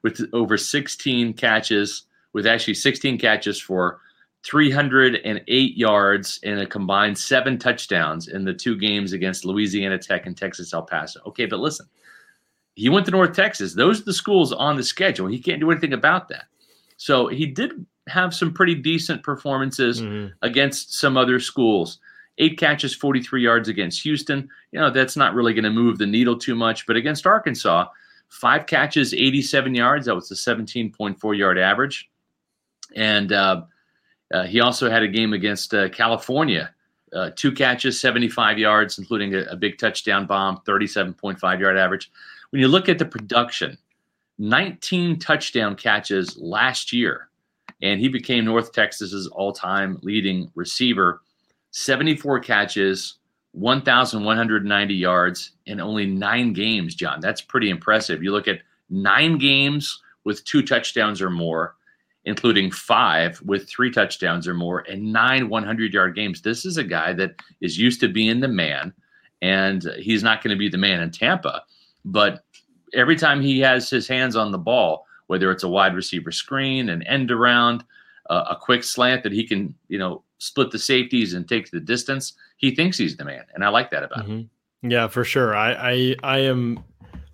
[0.02, 4.00] with over 16 catches, with actually 16 catches for
[4.44, 10.36] 308 yards and a combined seven touchdowns in the two games against Louisiana Tech and
[10.36, 11.20] Texas El Paso.
[11.26, 11.86] Okay, but listen,
[12.74, 13.74] he went to North Texas.
[13.74, 15.26] Those are the schools on the schedule.
[15.26, 16.44] He can't do anything about that.
[16.96, 20.32] So he did have some pretty decent performances mm-hmm.
[20.42, 22.00] against some other schools.
[22.38, 24.48] Eight catches, 43 yards against Houston.
[24.72, 26.86] You know, that's not really going to move the needle too much.
[26.86, 27.86] But against Arkansas,
[28.34, 30.06] five catches, 87 yards.
[30.06, 32.10] That was a 17.4 yard average.
[32.96, 33.62] And uh,
[34.32, 36.74] uh, he also had a game against uh, California.
[37.12, 42.10] Uh, two catches, 75 yards, including a, a big touchdown bomb, 37.5 yard average.
[42.50, 43.78] When you look at the production,
[44.38, 47.28] 19 touchdown catches last year,
[47.82, 51.22] and he became North Texas's all time leading receiver.
[51.70, 53.18] 74 catches,
[53.54, 57.20] 1,190 yards in only nine games, John.
[57.20, 58.22] That's pretty impressive.
[58.22, 61.76] You look at nine games with two touchdowns or more,
[62.24, 66.42] including five with three touchdowns or more, and nine 100 yard games.
[66.42, 68.92] This is a guy that is used to being the man,
[69.40, 71.62] and he's not going to be the man in Tampa.
[72.04, 72.44] But
[72.92, 76.88] every time he has his hands on the ball, whether it's a wide receiver screen,
[76.88, 77.84] an end around,
[78.30, 81.80] uh, a quick slant that he can, you know, split the safeties and take the
[81.80, 84.32] distance, he thinks he's the man, and I like that about mm-hmm.
[84.32, 84.50] him.
[84.82, 85.56] Yeah, for sure.
[85.56, 86.84] I, I I am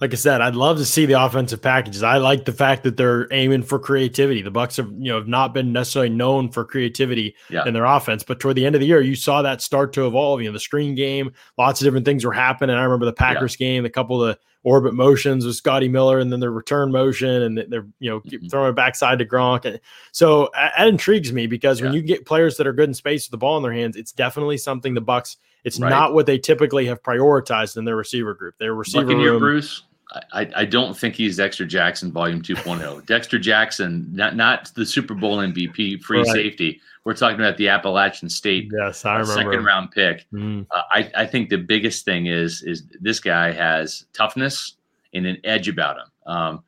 [0.01, 2.03] like I said, I'd love to see the offensive packages.
[2.03, 4.41] I like the fact that they're aiming for creativity.
[4.41, 7.67] The Bucks have, you know, have not been necessarily known for creativity yeah.
[7.67, 10.07] in their offense, but toward the end of the year, you saw that start to
[10.07, 10.41] evolve.
[10.41, 12.77] You know, the screen game, lots of different things were happening.
[12.77, 13.67] I remember the Packers yeah.
[13.67, 17.43] game, a couple of the orbit motions with Scotty Miller, and then their return motion,
[17.43, 18.47] and they're you know mm-hmm.
[18.49, 19.65] throwing it backside to Gronk.
[19.65, 19.81] And
[20.13, 21.87] so that intrigues me because yeah.
[21.87, 23.97] when you get players that are good in space with the ball in their hands,
[23.97, 25.37] it's definitely something the Bucks.
[25.63, 25.91] It's right.
[25.91, 28.57] not what they typically have prioritized in their receiver group.
[28.59, 29.83] Their receiver Buccaneer room, Bruce
[30.33, 33.07] I, I don't think he's Dexter Jackson Volume 2.0.
[33.07, 36.27] Dexter Jackson, not not the Super Bowl MVP, free right.
[36.27, 36.81] safety.
[37.05, 39.33] We're talking about the Appalachian State yes, I remember.
[39.33, 40.27] second round pick.
[40.33, 40.67] Mm.
[40.71, 44.77] Uh, I, I think the biggest thing is is this guy has toughness
[45.15, 46.33] and an edge about him.
[46.33, 46.65] Um,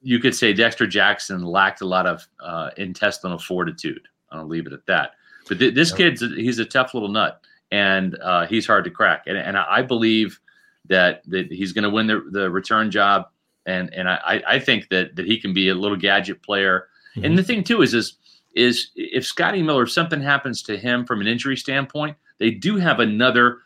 [0.00, 4.06] you could say Dexter Jackson lacked a lot of uh, intestinal fortitude.
[4.30, 5.12] I'll leave it at that.
[5.48, 5.98] But th- this yep.
[5.98, 7.40] kid's he's a tough little nut,
[7.72, 9.24] and uh, he's hard to crack.
[9.26, 10.40] And, and I believe
[10.88, 13.28] that that he's going to win the, the return job,
[13.66, 16.88] and and I I think that that he can be a little gadget player.
[17.16, 17.24] Mm-hmm.
[17.24, 18.14] And the thing too is is
[18.54, 22.76] is if Scotty Miller, if something happens to him from an injury standpoint, they do
[22.76, 23.58] have another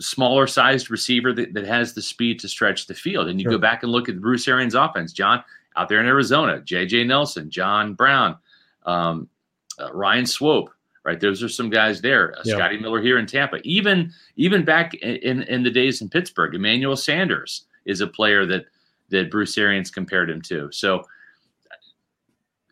[0.00, 3.28] smaller sized receiver that, that has the speed to stretch the field.
[3.28, 3.52] And you sure.
[3.52, 5.44] go back and look at Bruce Arians' offense, John
[5.76, 7.04] out there in Arizona, J.J.
[7.04, 8.36] Nelson, John Brown,
[8.84, 9.28] um,
[9.78, 10.70] uh, Ryan Swope.
[11.04, 11.20] Right?
[11.20, 12.34] Those are some guys there.
[12.38, 12.54] Uh, Yeah.
[12.56, 13.58] Scotty Miller here in Tampa.
[13.64, 18.66] Even even back in, in the days in Pittsburgh, Emmanuel Sanders is a player that
[19.10, 20.70] that Bruce Arians compared him to.
[20.72, 21.04] So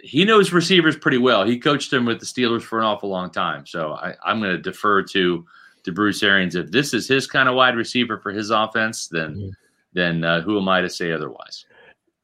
[0.02, 1.44] he knows receivers pretty well.
[1.44, 3.66] He coached them with the Steelers for an awful long time.
[3.66, 5.44] So I, I'm going to defer to
[5.82, 6.54] to Bruce Arians.
[6.54, 9.54] If this is his kind of wide receiver for his offense, then
[9.92, 11.66] then uh, who am I to say otherwise?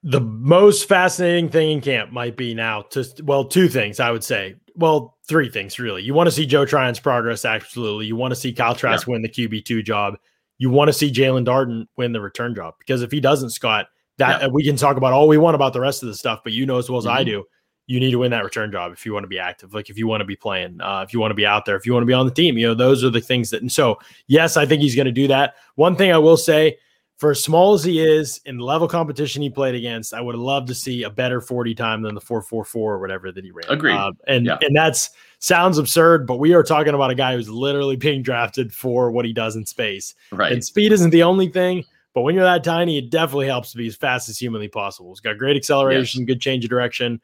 [0.09, 4.23] The most fascinating thing in camp might be now to well two things i would
[4.25, 4.55] say.
[4.77, 6.03] Well three things really.
[6.03, 8.07] You want to see joe tryon's progress absolutely.
[8.07, 10.15] You want to see kyle trask win the qb2 job.
[10.59, 13.89] You want to see jaelon darden win the return job because if he doesn't scott
[14.19, 14.49] that Yeah.
[14.49, 16.65] we can talk about all we want about the rest of the stuff but you
[16.67, 17.27] know as well as i Mhm.
[17.27, 17.45] do
[17.89, 19.99] you need to win that return job if you want to be active like if
[19.99, 21.93] you want to be playing uh, if you want to be out there if you
[21.93, 23.99] want to be on the team you know those are the things that and so
[24.29, 25.55] yes i think he's going to do that.
[25.75, 26.79] One thing i will say
[27.17, 30.35] for as small as he is in the level competition he played against, I would
[30.35, 33.51] have loved to see a better 40 time than the 444 or whatever that he
[33.51, 33.65] ran.
[33.71, 33.95] Agreed.
[33.95, 34.59] Uh, and Yeah.
[34.61, 38.73] and that's sounds absurd, but we are talking about a guy who's literally being drafted
[38.73, 40.15] for what he does in space.
[40.31, 40.53] Right.
[40.53, 43.79] And speed isn't the only thing, but when you're that tiny, it definitely helps to
[43.79, 45.11] be as fast as humanly possible.
[45.11, 47.21] He's got great acceleration, good change of direction.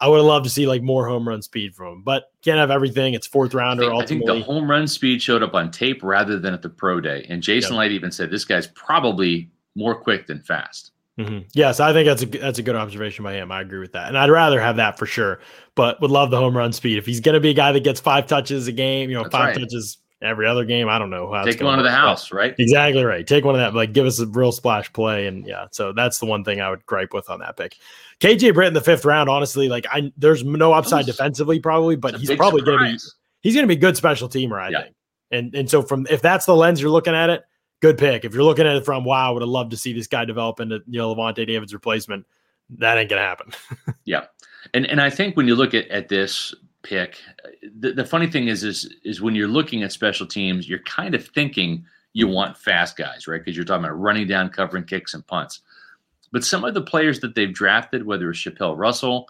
[0.00, 2.70] I would love to see like more home run speed from him, but can't have
[2.70, 3.14] everything.
[3.14, 6.02] It's fourth I rounder think, I think the home run speed showed up on tape
[6.02, 7.26] rather than at the pro day.
[7.28, 10.92] And Jason Licht even said this guy's probably more quick than fast.
[11.18, 11.46] Mhm.
[11.52, 13.50] Yes, I think that's a that's a good observation by him.
[13.50, 15.40] I agree with that, and I'd rather have that for sure.
[15.74, 16.96] But would love the home run speed.
[16.96, 19.24] If he's going to be a guy that gets five touches a game, you know,
[19.24, 19.58] That's five right.
[19.58, 21.44] touches every other game, I don't know how.
[21.44, 22.54] Take gonna one to the house, right?
[22.58, 23.26] Exactly right.
[23.26, 23.74] Take one of that.
[23.74, 25.66] Like, give us a real splash play, and yeah.
[25.72, 27.76] So that's the one thing I would gripe with on that pick.
[28.20, 31.96] KJ Britt in the fifth round, honestly, like I there's no upside was- defensively, probably,
[31.96, 32.98] but he's probably going to be
[33.42, 34.82] he's going to be good special teamer, I Yeah.
[34.82, 34.94] think.
[35.30, 37.44] And and so from if that's the lens you're looking at it,
[37.80, 38.24] good pick.
[38.24, 40.24] If you're looking at it from wow, I would have loved to see this guy
[40.24, 42.26] develop into you know Lavonte David's replacement.
[42.78, 43.52] That ain't gonna happen.
[44.04, 44.24] Yeah.
[44.74, 46.54] And and I think when you look at, at this
[46.88, 47.18] pick,
[47.78, 51.14] the, the funny thing is is is when you're looking at special teams, you're kind
[51.14, 51.84] of thinking
[52.14, 53.40] you want fast guys, right?
[53.40, 55.60] Because you're talking about running down, covering kicks and punts.
[56.32, 59.28] But some of the players that they've drafted, whether it's Chapelle Russell,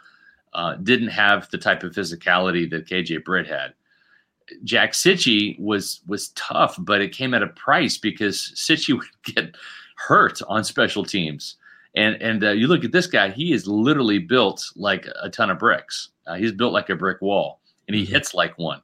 [0.52, 3.74] uh, didn't have the type of physicality that KJ Britt had.
[4.64, 9.56] Jack Cichy was was tough, but it came at a price because Cichy would get
[9.96, 11.56] hurt on special teams.
[11.94, 15.50] And and uh, you look at this guy; he is literally built like a ton
[15.50, 16.10] of bricks.
[16.26, 18.08] Uh, he's built like a brick wall, and he Mhm.
[18.08, 18.80] hits like one.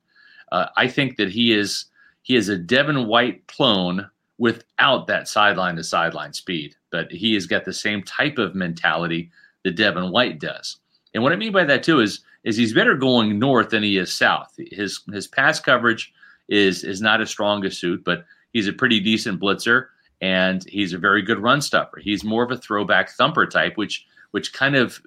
[0.53, 1.87] Uh, I think that he is
[2.23, 7.47] he is a Devin White clone without that sideline to sideline speed, but he has
[7.47, 9.31] got the same type of mentality
[9.63, 10.79] that Devin White does.
[11.13, 13.97] And what I mean by that too is is he's better going north than he
[13.99, 14.53] is south.
[14.71, 16.13] His his pass coverage
[16.49, 19.87] is is not as strong a suit, but he's a pretty decent blitzer
[20.21, 21.99] and he's a very good run stuffer.
[22.01, 25.01] He's more of a throwback thumper type, which which kind of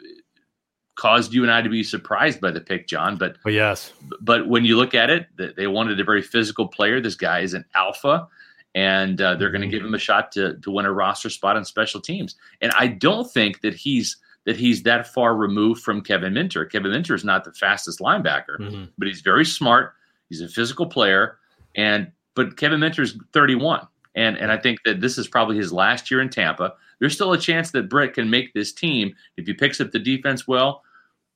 [0.95, 3.18] caused you and I to be surprised by the pick, John.
[3.18, 6.99] But But yes, but when you look at it, they wanted a very physical player.
[7.01, 8.28] This guy is an alpha,
[8.74, 11.55] and uh, they're going to give him a shot to to win a roster spot
[11.55, 12.36] on special teams.
[12.62, 16.66] And I don't think that he's that he's that far removed from Kevin Minter.
[16.66, 18.88] Kevin Minter is not the fastest linebacker, Mhm.
[18.97, 19.93] but he's very smart.
[20.30, 21.38] He's a physical player,
[21.76, 23.86] and but Kevin Minter is 31,
[24.18, 26.74] and and I think that this is probably his last year in Tampa.
[26.99, 29.99] There's still a chance that Britt can make this team if he picks up the
[29.99, 30.84] defense well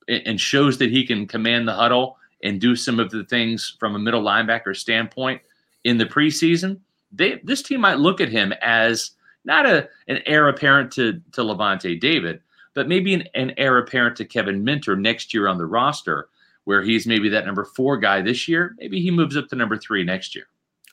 [0.08, 3.94] and shows that he can command the huddle and do some of the things from
[3.94, 5.40] a middle linebacker standpoint
[5.84, 6.80] in the preseason.
[7.12, 9.12] They this team might look at him as
[9.44, 12.40] not a an heir apparent to to Lavonte David,
[12.74, 16.28] but maybe an, an heir apparent to Kevin Minter next year on the roster,
[16.64, 18.74] where he's maybe that number four guy this year.
[18.78, 20.46] Maybe he moves up to number three next year.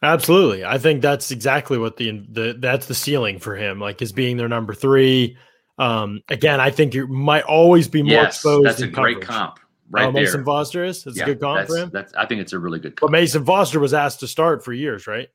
[0.04, 0.66] Absolutely.
[0.66, 4.38] I think that's exactly what the the that's the ceiling for him, like is being
[4.38, 5.38] their number three.
[5.78, 8.66] Um, again, I think you might always be more yes, exposed.
[8.66, 9.60] that's a in great comp
[9.92, 10.24] right Oh, there.
[10.24, 11.06] Mason Foster is.
[11.08, 11.90] It's Yeah, a good comp that's, for him.
[11.94, 13.12] That's I think it's a really good comp.
[13.12, 13.18] But.
[13.18, 15.30] Mason Foster was asked to start for years, right?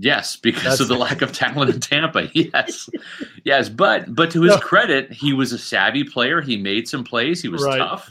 [0.00, 2.28] Yes, because That's- of the lack of talent in Tampa.
[2.34, 2.88] Yes,
[3.44, 4.60] yes, but but to his Yeah.
[4.60, 6.40] credit, he was a savvy player.
[6.40, 7.42] He made some plays.
[7.42, 7.78] He was Right.
[7.78, 8.10] tough.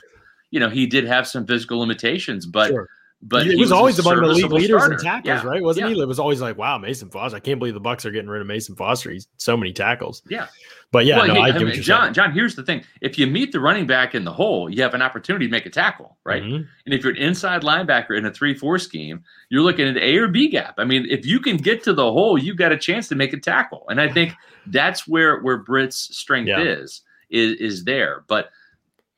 [0.51, 2.88] You know, he did have some physical limitations, but Sure.
[3.22, 4.93] But he, he was, a always among the league leaders starter.
[4.93, 5.61] in tackles, Yeah, right?
[5.63, 5.95] Wasn't yeah.
[5.95, 6.01] he?
[6.01, 7.36] It was always like, wow, Mason Foster.
[7.38, 9.09] I can't believe the Bucks are getting rid of Mason Foster.
[9.11, 10.22] He's so many tackles.
[10.30, 10.47] Yeah.
[10.91, 12.13] But yeah, well, no, hey, I I mean, John, saying.
[12.13, 14.93] John, here's the thing: if you meet the running back in the hole, you have
[14.93, 16.41] an opportunity to make a tackle, right?
[16.43, 16.65] Mhm.
[16.86, 20.30] And if you're an inside linebacker in a three-four scheme, you're looking at A or
[20.30, 20.76] B gap.
[20.78, 23.34] I mean, if you can get to the hole, you've got a chance to make
[23.34, 23.84] a tackle.
[23.89, 24.34] And I think
[24.68, 26.61] that's where where Britt's strength Yeah.
[26.61, 28.24] is is is there.
[28.28, 28.49] But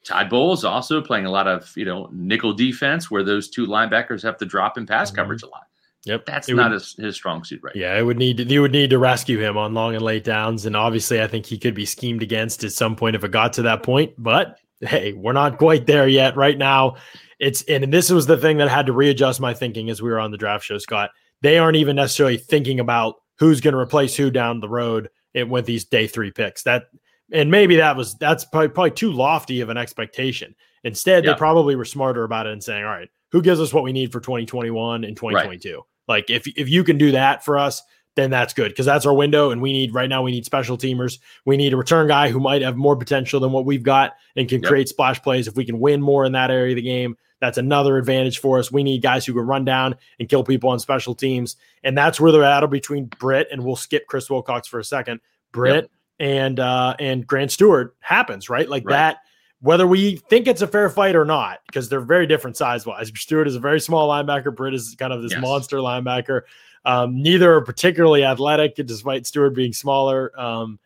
[0.05, 4.23] Todd Bowles also playing a lot of you know nickel defense, where those two linebackers
[4.23, 5.15] have to drop in pass Mhm.
[5.15, 5.63] coverage a lot.
[6.05, 6.25] Yep.
[6.25, 7.75] That's It not would- his, his strong suit, right?
[7.75, 10.23] Yeah, it would need to, you would need to rescue him on long and late
[10.23, 13.31] downs, and obviously, I think he could be schemed against at some point if it
[13.31, 14.13] got to that point.
[14.17, 16.37] But hey, we're not quite there yet.
[16.37, 16.95] Right now,
[17.37, 20.09] it's and this was the thing that I had to readjust my thinking as we
[20.09, 21.11] were on the draft show, Scott.
[21.41, 25.47] They aren't even necessarily thinking about who's going to replace who down the road it,
[25.49, 26.63] with these day three picks.
[26.63, 26.83] That
[27.31, 30.55] and maybe that was that's probably, probably too lofty of an expectation.
[30.83, 31.31] Instead, yeah.
[31.31, 33.93] they probably were smarter about it and saying, "All right, who gives us what we
[33.93, 35.75] need for 2021 and 2022?
[35.75, 35.83] Right.
[36.07, 37.81] Like if if you can do that for us,
[38.15, 39.51] then that's good because that's our window.
[39.51, 41.19] And we need right now we need special teamers.
[41.45, 44.49] We need a return guy who might have more potential than what we've got and
[44.49, 44.69] can yep.
[44.69, 45.47] create splash plays.
[45.47, 48.59] If we can win more in that area of the game, that's another advantage for
[48.59, 48.71] us.
[48.71, 51.55] We need guys who can run down and kill people on special teams.
[51.83, 55.21] And that's where the battle between Britt and we'll skip Chris Wilcox for a second.
[55.51, 55.91] Britt yep.
[56.19, 58.67] And uh and Grant Stuard happens, right?
[58.67, 58.93] Like right.
[58.93, 59.17] that
[59.61, 63.11] whether we think it's a fair fight or not, because they're very different size wise.
[63.13, 64.55] Stuard is a very small linebacker.
[64.55, 65.41] Britt is kind of this yes.
[65.41, 66.41] monster linebacker.
[66.85, 70.31] Um, neither are particularly athletic, despite Stewart being smaller.
[70.39, 70.79] Um,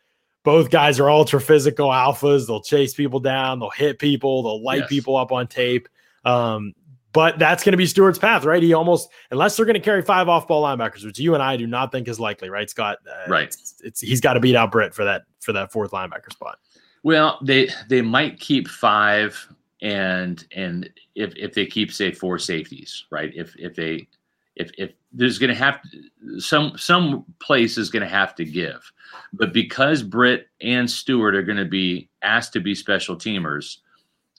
[0.44, 2.48] both guys are ultra physical alphas.
[2.48, 4.90] They'll chase people down, they'll hit people, they'll light yes.
[4.90, 5.88] people up on tape.
[6.26, 6.74] Um,
[7.14, 8.62] but that's going to be Stuard's path, right?
[8.62, 11.56] He almost, unless they're going to carry five off ball linebackers, which you and I
[11.56, 12.98] do not think is likely, right, Scott?
[13.08, 13.48] Uh, right.
[13.48, 16.58] It's, it's he's got to beat out Britt for that for that fourth linebacker spot.
[17.04, 19.48] Well, they they might keep five,
[19.82, 23.32] and and if if they keep say four safeties, right?
[23.36, 24.08] If if they
[24.56, 28.46] if if there's going to have to, some some place is going to have to
[28.46, 28.92] give,
[29.34, 33.78] but because Britt and Stewart are going to be asked to be special teamers,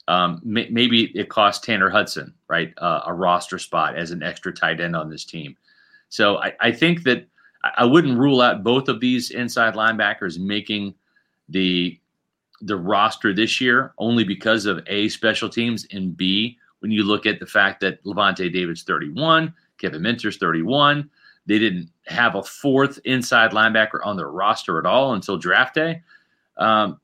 [0.07, 4.53] um, may, maybe it costs Tanner Hudson right uh, a roster spot as an extra
[4.53, 5.55] tight end on this team.
[6.09, 7.27] So I, I think that
[7.77, 10.93] I wouldn't rule out both of these inside linebackers making
[11.49, 11.99] the
[12.61, 17.25] the roster this year only because of A, special teams, and B, when you look
[17.25, 21.09] at the fact that Lavonte David's 31, Kevin Minter's 31,
[21.45, 26.01] they didn't have a fourth inside linebacker on their roster at all until draft day.
[26.57, 26.99] Um,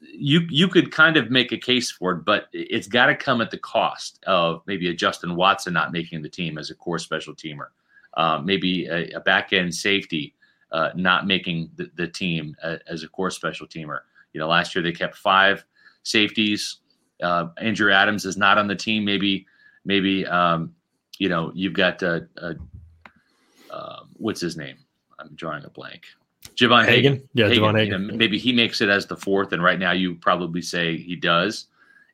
[0.00, 3.40] you you could kind of make a case for it, but it's got to come
[3.40, 6.98] at the cost of maybe a Justin Watson not making the team as a core
[6.98, 7.68] special teamer,
[8.14, 10.34] uh, maybe a, a back end safety
[10.72, 14.00] uh, not making the, the team uh, as a core special teamer.
[14.32, 15.64] You know, last year they kept five
[16.02, 16.76] safeties.
[17.22, 19.04] Uh, Andrew Adams is not on the team.
[19.04, 19.46] Maybe,
[19.84, 20.74] maybe um,
[21.18, 22.54] you know you've got uh, uh,
[23.70, 24.78] uh, what's his name?
[25.18, 26.04] I'm drawing a blank.
[26.56, 27.14] Javon Hagan.
[27.14, 27.28] Hagan.
[27.34, 27.62] Yeah, Hagan.
[27.62, 28.02] Javon Hagan.
[28.02, 30.96] You know, maybe he makes it as the fourth, and right now you probably say
[30.96, 31.66] he does.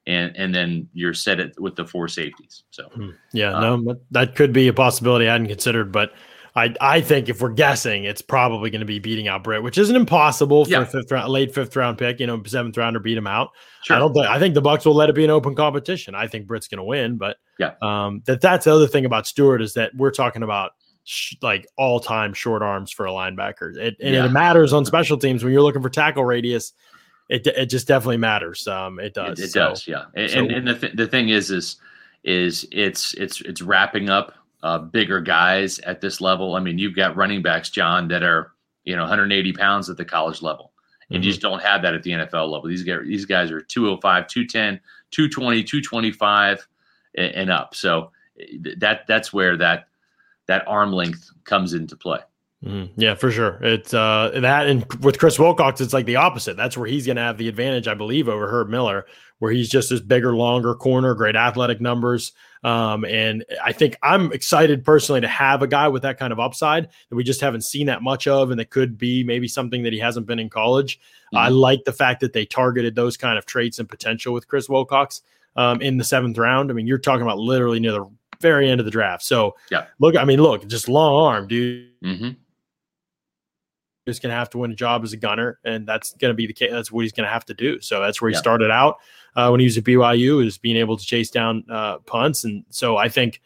[0.08, 2.62] And, and then you're set it with the four safeties.
[2.70, 3.10] So hmm.
[3.32, 6.12] yeah, um, no, that could be a possibility I hadn't considered, but
[6.56, 9.76] I I think if we're guessing, it's probably going to be beating out Britt, which
[9.76, 10.80] isn't impossible for yeah.
[10.82, 12.18] a fifth round, late fifth round pick.
[12.18, 13.50] You know, seventh rounder beat him out.
[13.82, 13.96] Sure.
[13.96, 16.14] I don't think I think the Bucks will let it be an open competition.
[16.14, 19.24] I think Britt's going to win, but yeah, um, that that's the other thing about
[19.24, 20.72] Stuard is that we're talking about
[21.06, 23.74] sh- like all time short arms for a linebacker.
[23.76, 24.26] It, and yeah.
[24.26, 26.74] it matters on special teams when you're looking for tackle radius.
[27.28, 28.68] It it just definitely matters.
[28.68, 29.40] Um, it does.
[29.40, 29.88] It, it so, does.
[29.88, 30.04] Yeah.
[30.14, 31.76] And, so, and, and the th- the thing is is
[32.22, 36.54] is it's it's it's wrapping up uh, bigger guys at this level.
[36.54, 38.52] I mean, you've got running backs, John, that are
[38.84, 40.72] you know 180 pounds at the college level,
[41.08, 41.24] and mm-hmm.
[41.24, 42.64] you just don't have that at the NFL level.
[42.64, 44.80] These guys, these guys are 205, 210,
[45.10, 46.68] 220, 225,
[47.16, 47.74] and, and up.
[47.74, 48.12] So
[48.76, 49.88] that that's where that
[50.46, 52.20] that arm length comes into play.
[52.64, 53.00] Mm-hmm.
[53.00, 53.58] Yeah, for sure.
[53.62, 56.56] It's uh, that, and with Chris Wilcox, it's like the opposite.
[56.56, 59.06] That's where he's going to have the advantage, I believe, over Herb Miller,
[59.38, 62.32] where he's just this bigger, longer corner, great athletic numbers.
[62.64, 66.40] Um, and I think I'm excited personally to have a guy with that kind of
[66.40, 69.82] upside that we just haven't seen that much of, and that could be maybe something
[69.82, 70.98] that he hasn't been in college.
[70.98, 71.36] Mm-hmm.
[71.36, 74.68] I like the fact that they targeted those kind of traits and potential with Chris
[74.68, 75.20] Wilcox
[75.54, 76.70] um, in the seventh round.
[76.70, 78.10] I mean, you're talking about literally near the
[78.40, 79.22] very end of the draft.
[79.22, 81.90] So, yeah, look, I mean, look, just long arm, dude.
[82.02, 82.30] Mm-hmm
[84.06, 86.52] just to have to win a job as a gunner, and that's to be the
[86.52, 86.70] case.
[86.70, 87.80] That's what he's to have to do.
[87.80, 88.40] So that's where he yeah.
[88.40, 88.98] started out
[89.34, 92.64] uh, when he was at BYU, is being able to chase down uh, punts, and
[92.70, 93.40] so I think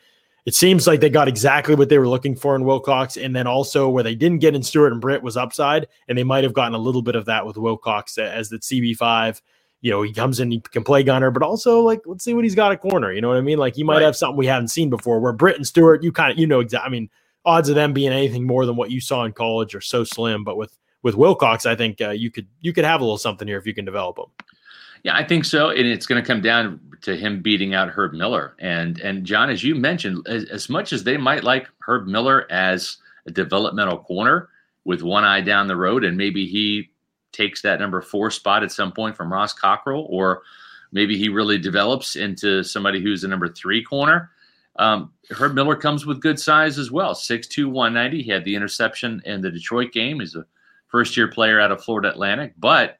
[0.46, 3.46] it seems like they got exactly what they were looking for in Wilcox, and then
[3.46, 6.54] also where they didn't get in Stuard and Britt was upside, and they might have
[6.54, 9.40] gotten a little bit of that with Wilcox as the CB five.
[9.82, 12.44] You know, he comes in, he can play gunner, but also like let's see what
[12.44, 13.12] he's got a corner.
[13.12, 13.58] You know what I mean?
[13.58, 14.02] Like he might right.
[14.02, 15.20] have something we haven't seen before.
[15.20, 16.86] Where Britt and Stuard, you kind of you know exactly.
[16.86, 17.10] I mean,
[17.44, 20.44] odds of them being anything more than what you saw in college are so slim.
[20.44, 23.48] But with with Wilcox, I think uh, you could you could have a little something
[23.48, 24.26] here if you can develop them.
[25.02, 28.12] Yeah, I think so, and it's going to come down to him beating out Herb
[28.12, 28.54] Miller.
[28.58, 32.46] And and John, as you mentioned, as, as much as they might like Herb Miller
[32.50, 34.50] as a developmental corner
[34.84, 36.90] with one eye down the road, and maybe he
[37.32, 40.42] takes that number four spot at some point from Ross Cockrell, or
[40.92, 44.30] maybe he really develops into somebody who's a number three corner.
[44.76, 48.22] Um, Herb Miller comes with good size as well 6'2, 190.
[48.22, 50.20] He had the interception in the Detroit game.
[50.20, 50.46] He's a
[50.86, 52.98] first year player out of Florida Atlantic, but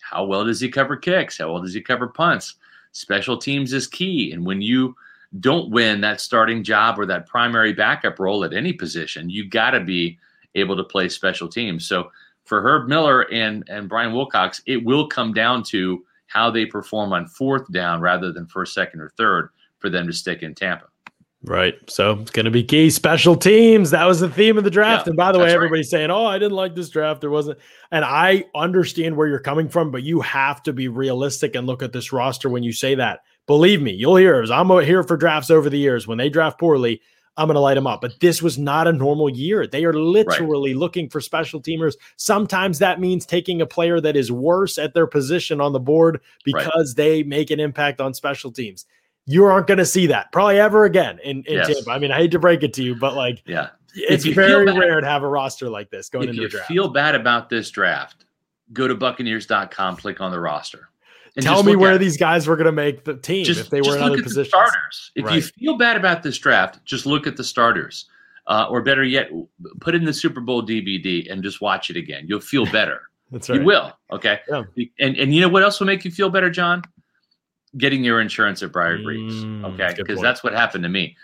[0.00, 1.38] how well does he cover kicks?
[1.38, 2.56] How well does he cover punts?
[2.92, 4.32] special teams is key.
[4.32, 4.94] And when you
[5.40, 9.70] don't win that starting job or that primary backup role at any position, you got
[9.70, 10.18] to be
[10.54, 11.86] able to play special teams.
[11.86, 12.10] So
[12.44, 17.12] for Herb Miller and and Brian Wilcox, it will come down to how they perform
[17.12, 20.86] on fourth down rather than first, second, or third for them to stick in Tampa.
[21.44, 21.74] Right.
[21.90, 23.90] So it's going to be key special teams.
[23.90, 25.06] That was the theme of the draft.
[25.06, 25.98] Yeah, and by the way, everybody's right.
[25.98, 27.20] saying, oh, I didn't like this draft.
[27.20, 27.58] There wasn't.
[27.90, 31.82] And I understand where you're coming from, but you have to be realistic and look
[31.82, 33.20] at this roster when you say that.
[33.48, 34.50] Believe me, you'll hear it.
[34.52, 36.06] I'm here for drafts over the years.
[36.06, 37.02] When they draft poorly,
[37.36, 38.00] I'm going to light them up.
[38.00, 39.66] But this was not a normal year.
[39.66, 40.80] They are literally right.
[40.80, 41.94] looking for special teamers.
[42.16, 46.20] Sometimes that means taking a player that is worse at their position on the board
[46.44, 46.96] because right.
[46.96, 48.86] they make an impact on special teams
[49.26, 51.74] you aren't going to see that probably ever again in, in yes.
[51.74, 51.90] Tampa.
[51.90, 54.78] I mean, I hate to break it to you, but like, yeah, it's very bad,
[54.78, 56.68] rare to have a roster like this going if into you draft.
[56.68, 58.24] feel bad about this draft,
[58.72, 60.88] go to Buccaneers.com, click on the roster.
[61.40, 63.96] Tell me where these guys were going to make the team just, if they were
[63.96, 64.48] in other positions.
[64.48, 65.12] starters.
[65.14, 65.36] If right.
[65.36, 68.06] you feel bad about this draft, just look at the starters.
[68.48, 69.30] Uh, or better yet,
[69.80, 72.24] put in the Super Bowl DVD and just watch it again.
[72.26, 73.02] You'll feel better.
[73.30, 73.60] That's right.
[73.60, 73.96] You will.
[74.10, 74.40] Okay.
[74.48, 74.64] Yeah.
[74.98, 76.82] And and you know what else will make you feel better, John?
[77.76, 79.44] getting your insurance at Briar Greaves.
[79.44, 81.16] Mm, okay, because that's what happened to me.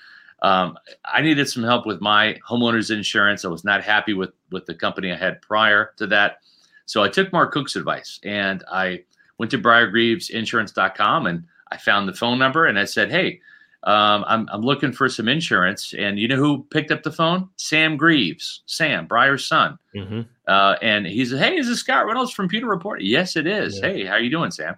[0.42, 3.44] Um, I needed some help with my homeowner's insurance.
[3.44, 6.38] I was not happy with with the company I had prior to that,
[6.86, 9.04] so I took Mark Cook's advice and I
[9.38, 13.40] went to BriarGreavesInsurance.com and I found the phone number and I said, "Hey,
[13.84, 17.48] um, I'm I'm looking for some insurance." And you know who picked up the phone?
[17.56, 19.78] Sam Greaves, Sam Briar's son.
[19.94, 20.22] Mm-hmm.
[20.46, 23.78] Uh, and he said, "Hey, is this Scott Reynolds from Pewter Report?" Yes, it is.
[23.78, 23.88] Yeah.
[23.88, 24.76] Hey, how are you doing, Sam?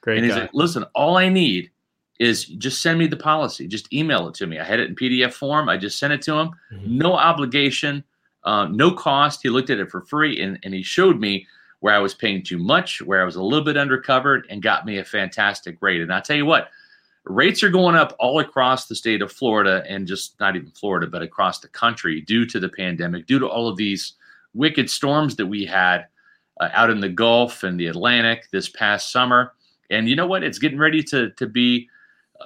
[0.00, 0.18] Great.
[0.18, 0.42] And he's guy.
[0.42, 1.70] like, listen, all I need
[2.18, 3.66] is just send me the policy.
[3.66, 4.58] Just email it to me.
[4.58, 5.68] I had it in PDF form.
[5.68, 6.50] I just sent it to him.
[6.72, 6.98] Mm-hmm.
[6.98, 8.04] No obligation,
[8.44, 9.40] uh, no cost.
[9.42, 11.46] He looked at it for free and, and he showed me
[11.80, 14.84] where I was paying too much, where I was a little bit undercovered, and got
[14.84, 16.00] me a fantastic rate.
[16.00, 16.70] And I'll tell you what,
[17.24, 21.06] rates are going up all across the state of Florida and just not even Florida,
[21.06, 24.14] but across the country due to the pandemic, due to all of these
[24.54, 26.06] wicked storms that we had
[26.60, 29.52] uh, out in the Gulf and the Atlantic this past summer.
[29.90, 30.42] And you know what?
[30.42, 31.88] It's getting ready to to be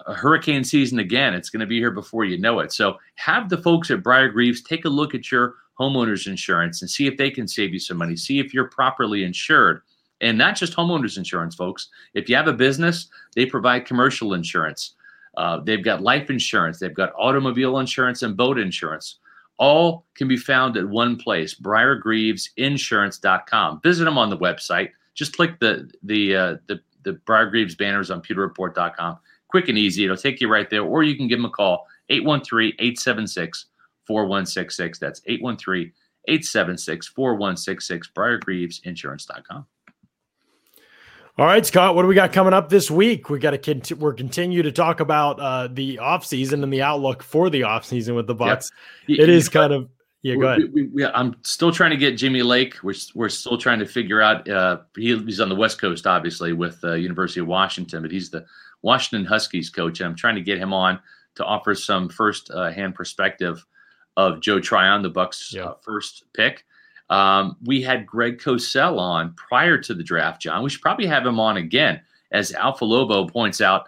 [0.06, 1.34] a hurricane season again.
[1.34, 2.72] It's going to be here before you know it.
[2.72, 6.90] So have the folks at Briar Greaves take a look at your homeowners insurance and
[6.90, 8.16] see if they can save you some money.
[8.16, 9.80] See if you're properly insured.
[10.20, 11.88] And not just homeowners insurance, folks.
[12.14, 14.94] If you have a business, they provide commercial insurance.
[15.36, 16.78] Uh, they've got life insurance.
[16.78, 19.16] They've got automobile insurance and boat insurance.
[19.58, 23.80] All can be found at one place, BriarGreavesInsurance.com.
[23.82, 24.90] Visit them on the website.
[25.14, 29.18] Just click the the uh, the the Briar Greaves banners on pewterreport.com.
[29.48, 30.04] Quick and easy.
[30.04, 30.82] It'll take you right there.
[30.82, 33.66] Or you can give them a call, 813 876
[34.06, 34.98] 4166.
[34.98, 35.92] That's 813
[36.28, 38.08] 876 4166.
[38.08, 39.66] Briar Greaves Insurance.com.
[41.38, 43.30] All right, Scott, what do we got coming up this week?
[43.30, 47.22] We got to cont- we're continue to talk about uh, the offseason and the outlook
[47.22, 48.70] for the offseason with the Bucks.
[49.06, 49.18] Yep.
[49.18, 49.88] It is kind of
[50.22, 50.72] yeah, go ahead.
[50.72, 52.76] We, we, I'm still trying to get Jimmy Lake.
[52.82, 54.48] We're, we're still trying to figure out.
[54.48, 58.12] Uh, he, he's on the West Coast, obviously, with the uh, University of Washington, but
[58.12, 58.44] he's the
[58.82, 60.00] Washington Huskies coach.
[60.00, 61.00] And I'm trying to get him on
[61.34, 63.66] to offer some first uh, hand perspective
[64.16, 65.64] of Joe Tryon, the Bucks' yeah.
[65.64, 66.64] Uh, first pick.
[67.10, 70.62] Um, we had Greg Cosell on prior to the draft, John.
[70.62, 72.00] We should probably have him on again.
[72.30, 73.86] As Alpha Lobo points out,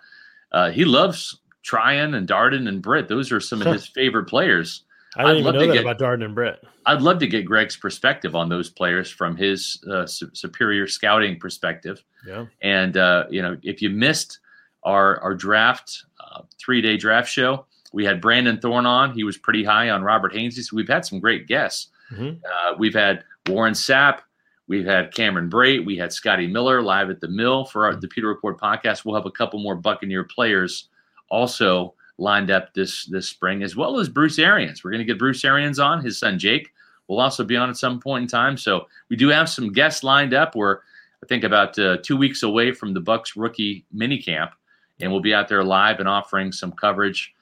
[0.53, 3.09] uh, he loves Tryon and Darden and Britt.
[3.09, 4.83] Those are some of his favorite players.
[5.17, 6.63] I didn't I'd even know that get, about Darden and Britt.
[6.87, 11.39] I'd love to get Greg's perspective on those players from his uh, su- superior scouting
[11.39, 12.05] perspective.
[12.27, 12.47] Yeah.
[12.63, 14.41] And uh, you know, if you missed
[14.83, 19.13] our our draft uh, three day draft show, we had Brandon Thorn on.
[19.13, 20.65] He was pretty high on Robert Hainsey.
[20.65, 21.93] So we've had some great guests.
[22.13, 22.45] Mm-hmm.
[22.45, 24.19] Uh, we've had Warren Sapp.
[24.67, 25.87] We've had Cameron Brate.
[25.87, 29.05] We had Scotty Miller live at the mill for our, the Pewter Report podcast.
[29.05, 30.89] We'll have a couple more Buccaneer players
[31.31, 34.83] also lined up this this spring, as well as Bruce Arians.
[34.83, 36.05] We're going to get Bruce Arians on.
[36.05, 36.73] His son Jake
[37.07, 38.57] will also be on at some point in time.
[38.57, 40.57] So we do have some guests lined up.
[40.57, 40.79] We're
[41.23, 44.51] I think about uh, two weeks away from the Bucks rookie minicamp,
[45.01, 47.35] and we'll be out there live and offering some coverage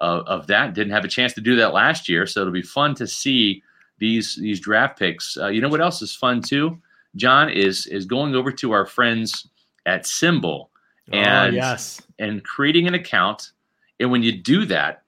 [0.00, 0.74] of, of that.
[0.74, 3.62] Didn't have a chance to do that last year, so it'll be fun to see
[3.98, 5.36] these these draft picks.
[5.36, 6.78] Uh, you know what else is fun too,
[7.16, 9.48] John is is going over to our friends
[9.86, 10.68] at SimBull oh,
[11.12, 12.02] and oh, yes.
[12.18, 13.52] and creating an account
[14.00, 15.02] and when you do that,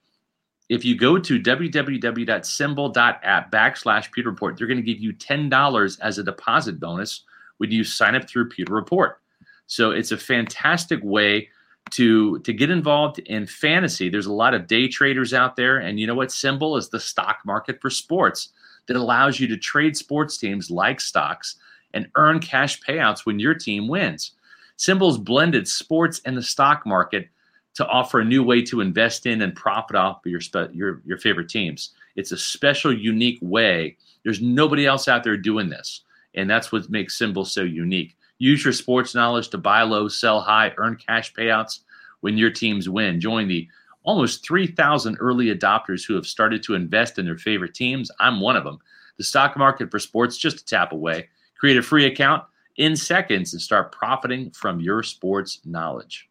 [0.69, 6.17] if you go to www.simbull.app backslash Pewter Report, they're going to give you $10 as
[6.17, 7.23] a deposit bonus
[7.57, 9.19] when you sign up through Pewter Report.
[9.67, 11.49] So it's a fantastic way
[11.91, 14.09] to to get involved in fantasy.
[14.09, 16.29] There's a lot of day traders out there, and you know what?
[16.29, 18.49] SimBull is the stock market for sports
[18.87, 21.55] that allows you to trade sports teams like stocks
[21.93, 24.31] and earn cash payouts when your team wins.
[24.77, 27.27] SimBull's blended sports and the stock market
[27.75, 30.41] to offer a new way to invest in and profit off your
[30.73, 31.91] your your favorite teams.
[32.15, 33.97] It's a special, unique way.
[34.23, 36.01] There's nobody else out there doing this,
[36.35, 38.15] and that's what makes SimBull so unique.
[38.41, 41.81] Use your sports knowledge to buy low, sell high, earn cash payouts
[42.21, 43.21] when your teams win.
[43.21, 43.67] Join the
[44.01, 48.09] almost 3,000 early adopters who have started to invest in their favorite teams.
[48.19, 48.79] I'm one of them.
[49.17, 51.29] The stock market for sports just a tap away.
[51.59, 52.43] Create a free account
[52.77, 56.27] in seconds and start profiting from your sports knowledge.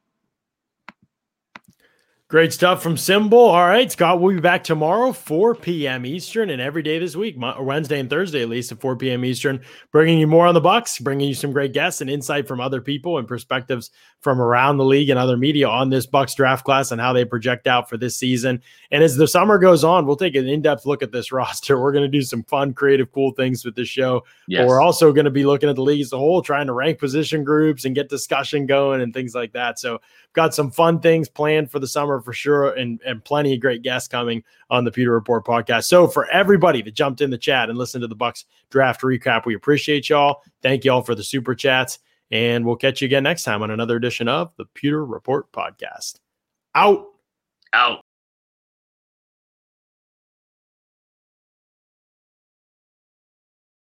[2.30, 3.32] Great stuff from SimBull.
[3.32, 6.06] All right, Scott, we'll be back tomorrow, 4 p.m.
[6.06, 9.24] Eastern, and every day this week, Wednesday and Thursday at least at 4 p.m.
[9.24, 9.60] Eastern,
[9.90, 12.80] bringing you more on the Bucs, bringing you some great guests and insight from other
[12.80, 16.92] people and perspectives from around the league and other media on this Bucs draft class
[16.92, 18.62] and how they project out for this season.
[18.92, 21.80] And as the summer goes on, we'll take an in-depth look at this roster.
[21.80, 24.24] We're going to do some fun, creative, cool things with this show.
[24.46, 24.60] Yes.
[24.60, 26.74] But we're also going to be looking at the league as a whole, trying to
[26.74, 29.80] rank position groups and get discussion going and things like that.
[29.80, 29.98] So
[30.32, 33.82] got some fun things planned for the summer for sure, and and plenty of great
[33.82, 35.84] guests coming on the Pewter Report podcast.
[35.84, 39.46] So for everybody that jumped in the chat and listened to the Bucs draft recap,
[39.46, 40.42] we appreciate y'all.
[40.62, 41.98] Thank y'all for the super chats,
[42.30, 46.18] and we'll catch you again next time on another edition of the Pewter Report podcast.
[46.74, 47.06] Out.
[47.72, 48.00] Out.